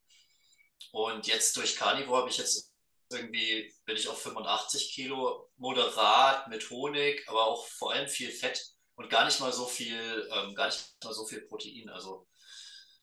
[0.91, 2.71] Und jetzt durch Carnivore habe ich jetzt
[3.11, 8.61] irgendwie, bin ich auf 85 Kilo, moderat mit Honig, aber auch vor allem viel Fett
[8.97, 11.89] und gar nicht mal so viel, ähm, gar nicht mal so viel Protein.
[11.89, 12.27] Also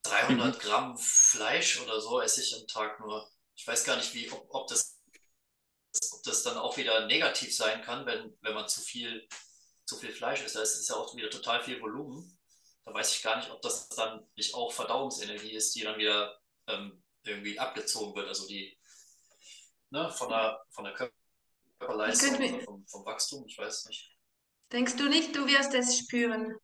[0.03, 3.31] 300 Gramm Fleisch oder so esse ich am Tag nur.
[3.55, 5.01] Ich weiß gar nicht, wie, ob, ob das,
[6.13, 9.27] ob das dann auch wieder negativ sein kann, wenn, wenn man zu viel,
[9.87, 10.57] zu viel Fleisch isst.
[10.57, 12.39] Da ist ja auch wieder total viel Volumen.
[12.85, 16.37] Da weiß ich gar nicht, ob das dann nicht auch Verdauungsenergie ist, die dann wieder
[16.67, 18.27] ähm, irgendwie abgezogen wird.
[18.27, 18.77] Also die
[19.91, 21.11] ne, von der, von der
[21.79, 24.14] Körperleistung vom, vom Wachstum, ich weiß nicht.
[24.75, 26.57] Denkst du nicht, du wirst es spüren?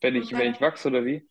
[0.00, 1.28] Wenn ich, wenn ich wachse oder wie?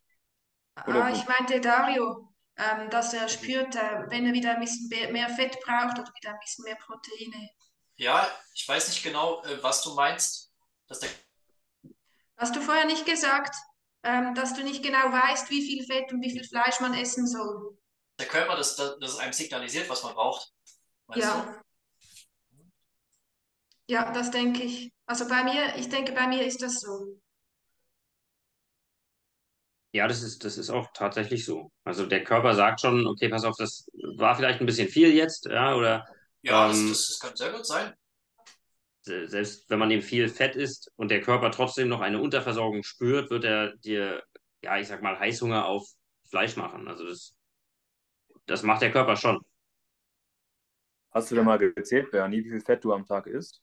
[0.86, 2.28] Oder Ah, ich meinte Dario.
[2.58, 6.32] ähm, dass er spürt, äh, wenn er wieder ein bisschen mehr Fett braucht oder wieder
[6.32, 7.50] ein bisschen mehr Proteine.
[7.96, 10.52] Ja, ich weiß nicht genau, äh, was du meinst,
[10.88, 11.10] dass der
[12.38, 13.56] Hast du vorher nicht gesagt,
[14.04, 17.26] ähm, dass du nicht genau weißt, wie viel Fett und wie viel Fleisch man essen
[17.26, 17.78] soll?
[18.20, 20.54] der Körper das, das, das einem signalisiert, was man braucht.
[21.08, 21.61] Meinst du?
[23.92, 24.92] Ja, das denke ich.
[25.06, 27.20] Also bei mir, ich denke, bei mir ist das so.
[29.94, 31.70] Ja, das ist, das ist auch tatsächlich so.
[31.84, 33.88] Also der Körper sagt schon, okay, pass auf, das
[34.18, 36.06] war vielleicht ein bisschen viel jetzt, ja, oder
[36.44, 37.94] Ja, das, ähm, das, das kann sehr gut sein.
[39.02, 42.84] se- selbst wenn man eben viel Fett isst und der Körper trotzdem noch eine Unterversorgung
[42.84, 44.24] spürt, wird er dir,
[44.64, 45.88] ja, ich sag mal, Heißhunger auf
[46.30, 46.88] Fleisch machen.
[46.88, 47.36] Also das,
[48.46, 49.40] das macht der Körper schon.
[51.12, 53.62] Hast du denn mal gezählt, Bernie, wie viel Fett du am Tag isst?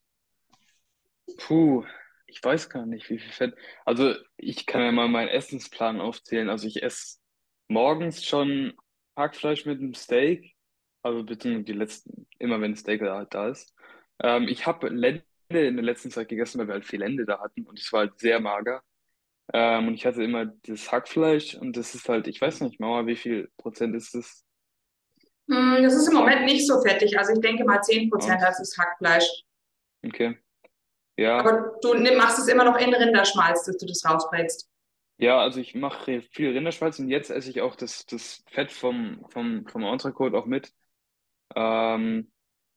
[1.37, 1.85] Puh,
[2.27, 3.55] ich weiß gar nicht, wie viel Fett.
[3.85, 6.49] Also, ich kann ja mal meinen Essensplan aufzählen.
[6.51, 7.19] Also, ich esse
[7.69, 8.75] morgens schon
[9.17, 10.55] Hackfleisch mit einem Steak.
[11.03, 13.75] Also, beziehungsweise die letzten, immer wenn Steak da, da ist.
[14.23, 17.41] Ähm, ich habe Lende in der letzten Zeit gegessen, weil wir halt viel Lende da
[17.41, 18.83] hatten und es war halt sehr mager.
[19.53, 23.07] Ähm, und ich hatte immer das Hackfleisch und das ist halt, ich weiß nicht, Mama,
[23.07, 24.45] wie viel Prozent ist das?
[25.49, 27.19] Hm, Das ist im Moment nicht so fettig.
[27.19, 29.27] Also ich denke mal 10 Prozent, das ist Hackfleisch.
[30.07, 30.39] Okay.
[31.19, 31.41] Ja.
[31.41, 34.71] Aber du machst es immer noch in Rinderschmalz, dass du das rausbrätst.
[35.17, 39.27] Ja, also ich mache viel Rinderschmalz und jetzt esse ich auch das, das Fett vom,
[39.31, 40.73] vom, vom Entrecote auch mit.
[41.57, 42.31] Ähm,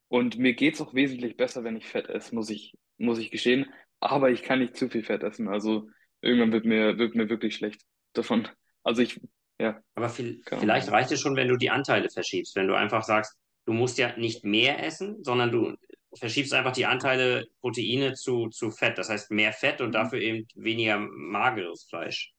[0.07, 3.71] und mir geht's auch wesentlich besser, wenn ich Fett esse, muss ich, muss ich gestehen.
[3.99, 5.47] Aber ich kann nicht zu viel Fett essen.
[5.47, 5.87] Also
[6.21, 7.81] irgendwann wird mir, wird mir wirklich schlecht
[8.13, 8.47] davon.
[8.81, 9.21] Also ich,
[9.59, 12.55] ja, Aber viel, vielleicht reicht es schon, wenn du die Anteile verschiebst.
[12.55, 15.77] Wenn du einfach sagst, du musst ja nicht mehr essen, sondern du
[16.13, 18.97] verschiebst einfach die Anteile Proteine zu, zu Fett.
[18.97, 22.33] Das heißt mehr Fett und dafür eben weniger mageres Fleisch.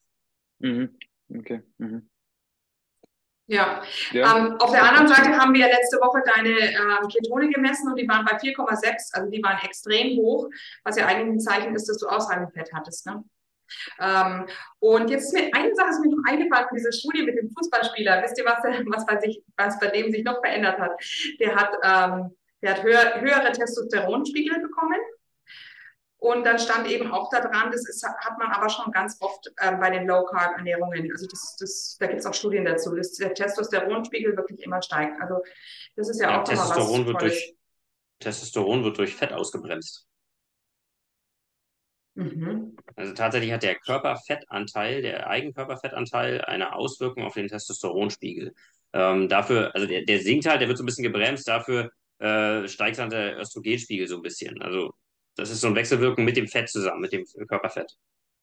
[0.58, 0.98] mhm.
[1.34, 1.62] Okay.
[1.78, 2.08] Mhm.
[3.46, 3.82] Ja.
[4.12, 7.98] Ja, Ähm, auf der anderen Seite haben wir letzte Woche deine ähm, Ketone gemessen und
[7.98, 10.48] die waren bei 4,6, also die waren extrem hoch,
[10.84, 13.06] was ja eigentlich ein Zeichen ist, dass du ausreichend Fett hattest.
[13.06, 13.24] Ne?
[14.00, 14.46] Ähm,
[14.78, 17.50] und jetzt ist mir eine Sache ist mir noch eingefallen von dieser Studie mit dem
[17.50, 18.22] Fußballspieler.
[18.22, 20.92] Wisst ihr, was, was, bei, sich, was bei dem sich noch verändert hat?
[21.40, 25.00] Der hat, ähm, der hat höher, höhere Testosteronspiegel bekommen.
[26.18, 29.52] Und dann stand eben auch da dran, das ist, hat man aber schon ganz oft
[29.56, 31.10] äh, bei den Low-Carb-Ernährungen.
[31.10, 35.20] Also das, das, da gibt es auch Studien dazu, dass der Testosteronspiegel wirklich immer steigt.
[35.20, 35.42] Also
[35.96, 37.34] das ist ja, Ja, auch nochmal was Testosteron wird Tolles.
[37.34, 37.56] durch,
[38.20, 40.06] Testosteron wird durch Fett ausgebremst.
[42.14, 42.76] Mhm.
[42.94, 48.54] Also tatsächlich hat der Körperfettanteil, der Eigenkörperfettanteil eine Auswirkung auf den Testosteronspiegel.
[48.92, 51.90] Ähm, dafür, also der, der sinkt halt, der wird so ein bisschen gebremst, dafür
[52.22, 54.60] äh, steigt dann der Östrogenspiegel so ein bisschen.
[54.62, 54.94] Also
[55.34, 57.96] das ist so ein Wechselwirken mit dem Fett zusammen, mit dem Körperfett.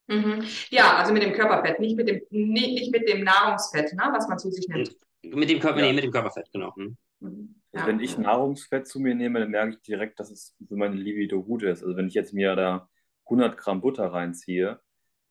[0.08, 0.44] Mhm.
[0.70, 4.28] Ja, also mit dem Körperfett, nicht mit dem, nicht, nicht mit dem Nahrungsfett, ne, was
[4.28, 4.96] man zu sich nimmt.
[5.22, 5.86] Mit dem Körper, Ja.
[5.86, 6.76] nee, mit dem Körperfett, genau.
[6.76, 6.98] Hm.
[7.20, 7.56] Mhm.
[7.72, 7.86] Ja.
[7.86, 11.44] wenn ich Nahrungsfett zu mir nehme, dann merke ich direkt, dass es für meine Libido
[11.44, 11.84] gut ist.
[11.84, 12.90] Also wenn ich jetzt mir da
[13.26, 14.80] 100 Gramm Butter reinziehe,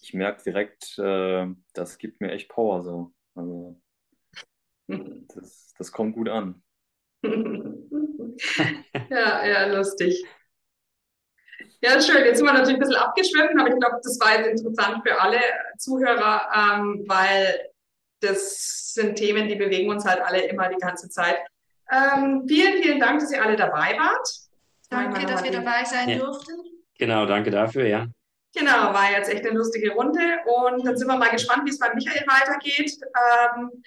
[0.01, 3.13] ich merke direkt, äh, das gibt mir echt Power so.
[3.35, 3.81] Also
[5.35, 6.63] das, das kommt gut an.
[9.11, 10.25] Ja, ja, lustig.
[11.81, 12.25] Ja, schön.
[12.25, 15.21] Jetzt sind wir natürlich ein bisschen abgeschwiffen, aber ich glaube, das war jetzt interessant für
[15.21, 15.41] alle
[15.79, 17.69] Zuhörer, ähm, weil
[18.21, 21.39] das sind Themen, die bewegen uns halt alle immer die ganze Zeit.
[21.91, 24.29] Ähm, vielen, vielen Dank, dass ihr alle dabei wart.
[24.91, 26.19] Danke, dass wir dabei sein Ja.
[26.19, 26.55] durften.
[26.99, 28.07] Genau, danke dafür, ja.
[28.55, 31.79] Genau, war jetzt echt eine lustige Runde und dann sind wir mal gespannt, wie es
[31.79, 32.93] bei Michael weitergeht.
[33.57, 33.83] Ähm,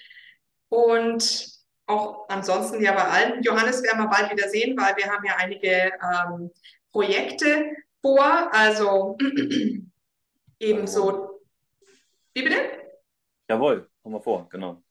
[0.70, 1.51] und
[1.86, 3.42] auch ansonsten ja bei allen.
[3.42, 6.50] Johannes werden wir bald wieder sehen, weil wir haben ja einige ähm,
[6.90, 7.70] Projekte
[8.00, 8.48] vor.
[8.52, 9.16] Also
[10.58, 11.40] ebenso.
[12.34, 12.70] Wie bitte?
[13.48, 14.82] Jawohl, haben wir vor, genau.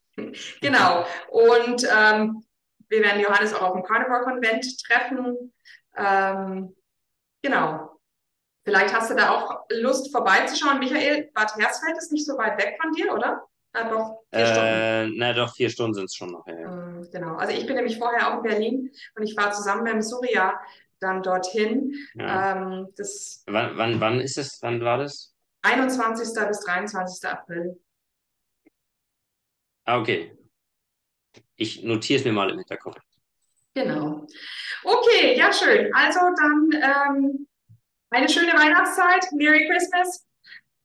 [0.61, 1.05] Genau.
[1.29, 2.43] Und ähm,
[2.89, 5.53] wir werden Johannes auch auf dem Carnivore Convent treffen.
[5.95, 6.75] Ähm,
[7.41, 7.99] genau.
[8.63, 10.79] Vielleicht hast du da auch Lust vorbeizuschauen.
[10.79, 13.47] Michael, Bad Hersfeld ist nicht so weit weg von dir, oder?
[13.73, 14.67] Ah, doch, vier Stunden.
[14.67, 16.45] Äh, na doch, vier Stunden sind es schon noch.
[16.47, 16.53] Ja.
[16.53, 17.35] Ähm, Genau.
[17.35, 20.59] Also ich bin nämlich vorher auch in Berlin und ich fahre zusammen mit dem Surya
[20.99, 21.93] dann dorthin.
[22.15, 22.55] Ja.
[22.55, 24.59] Ähm, das Wann, wann, wann ist es?
[24.61, 25.33] Wann war das?
[25.63, 26.47] 21.
[26.47, 27.29] bis 23.
[27.29, 27.79] April.
[29.85, 30.37] Ah, okay.
[31.55, 32.97] Ich notiere es mir mal im Hinterkopf.
[33.73, 34.27] Genau.
[34.83, 35.93] Okay, ja, schön.
[35.93, 37.47] Also dann ähm,
[38.09, 40.27] eine schöne Weihnachtszeit, Merry Christmas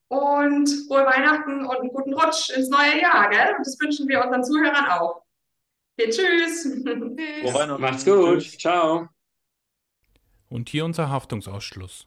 [0.09, 3.55] und frohe Weihnachten und einen guten Rutsch ins neue Jahr, gell?
[3.57, 5.23] Und das wünschen wir unseren Zuhörern auch.
[5.99, 6.63] Okay, tschüss.
[6.63, 7.81] Frohe Weihnachten.
[7.81, 8.41] Macht's gut.
[8.41, 8.59] Tschüss.
[8.59, 9.09] Ciao.
[10.49, 12.07] Und hier unser Haftungsausschluss.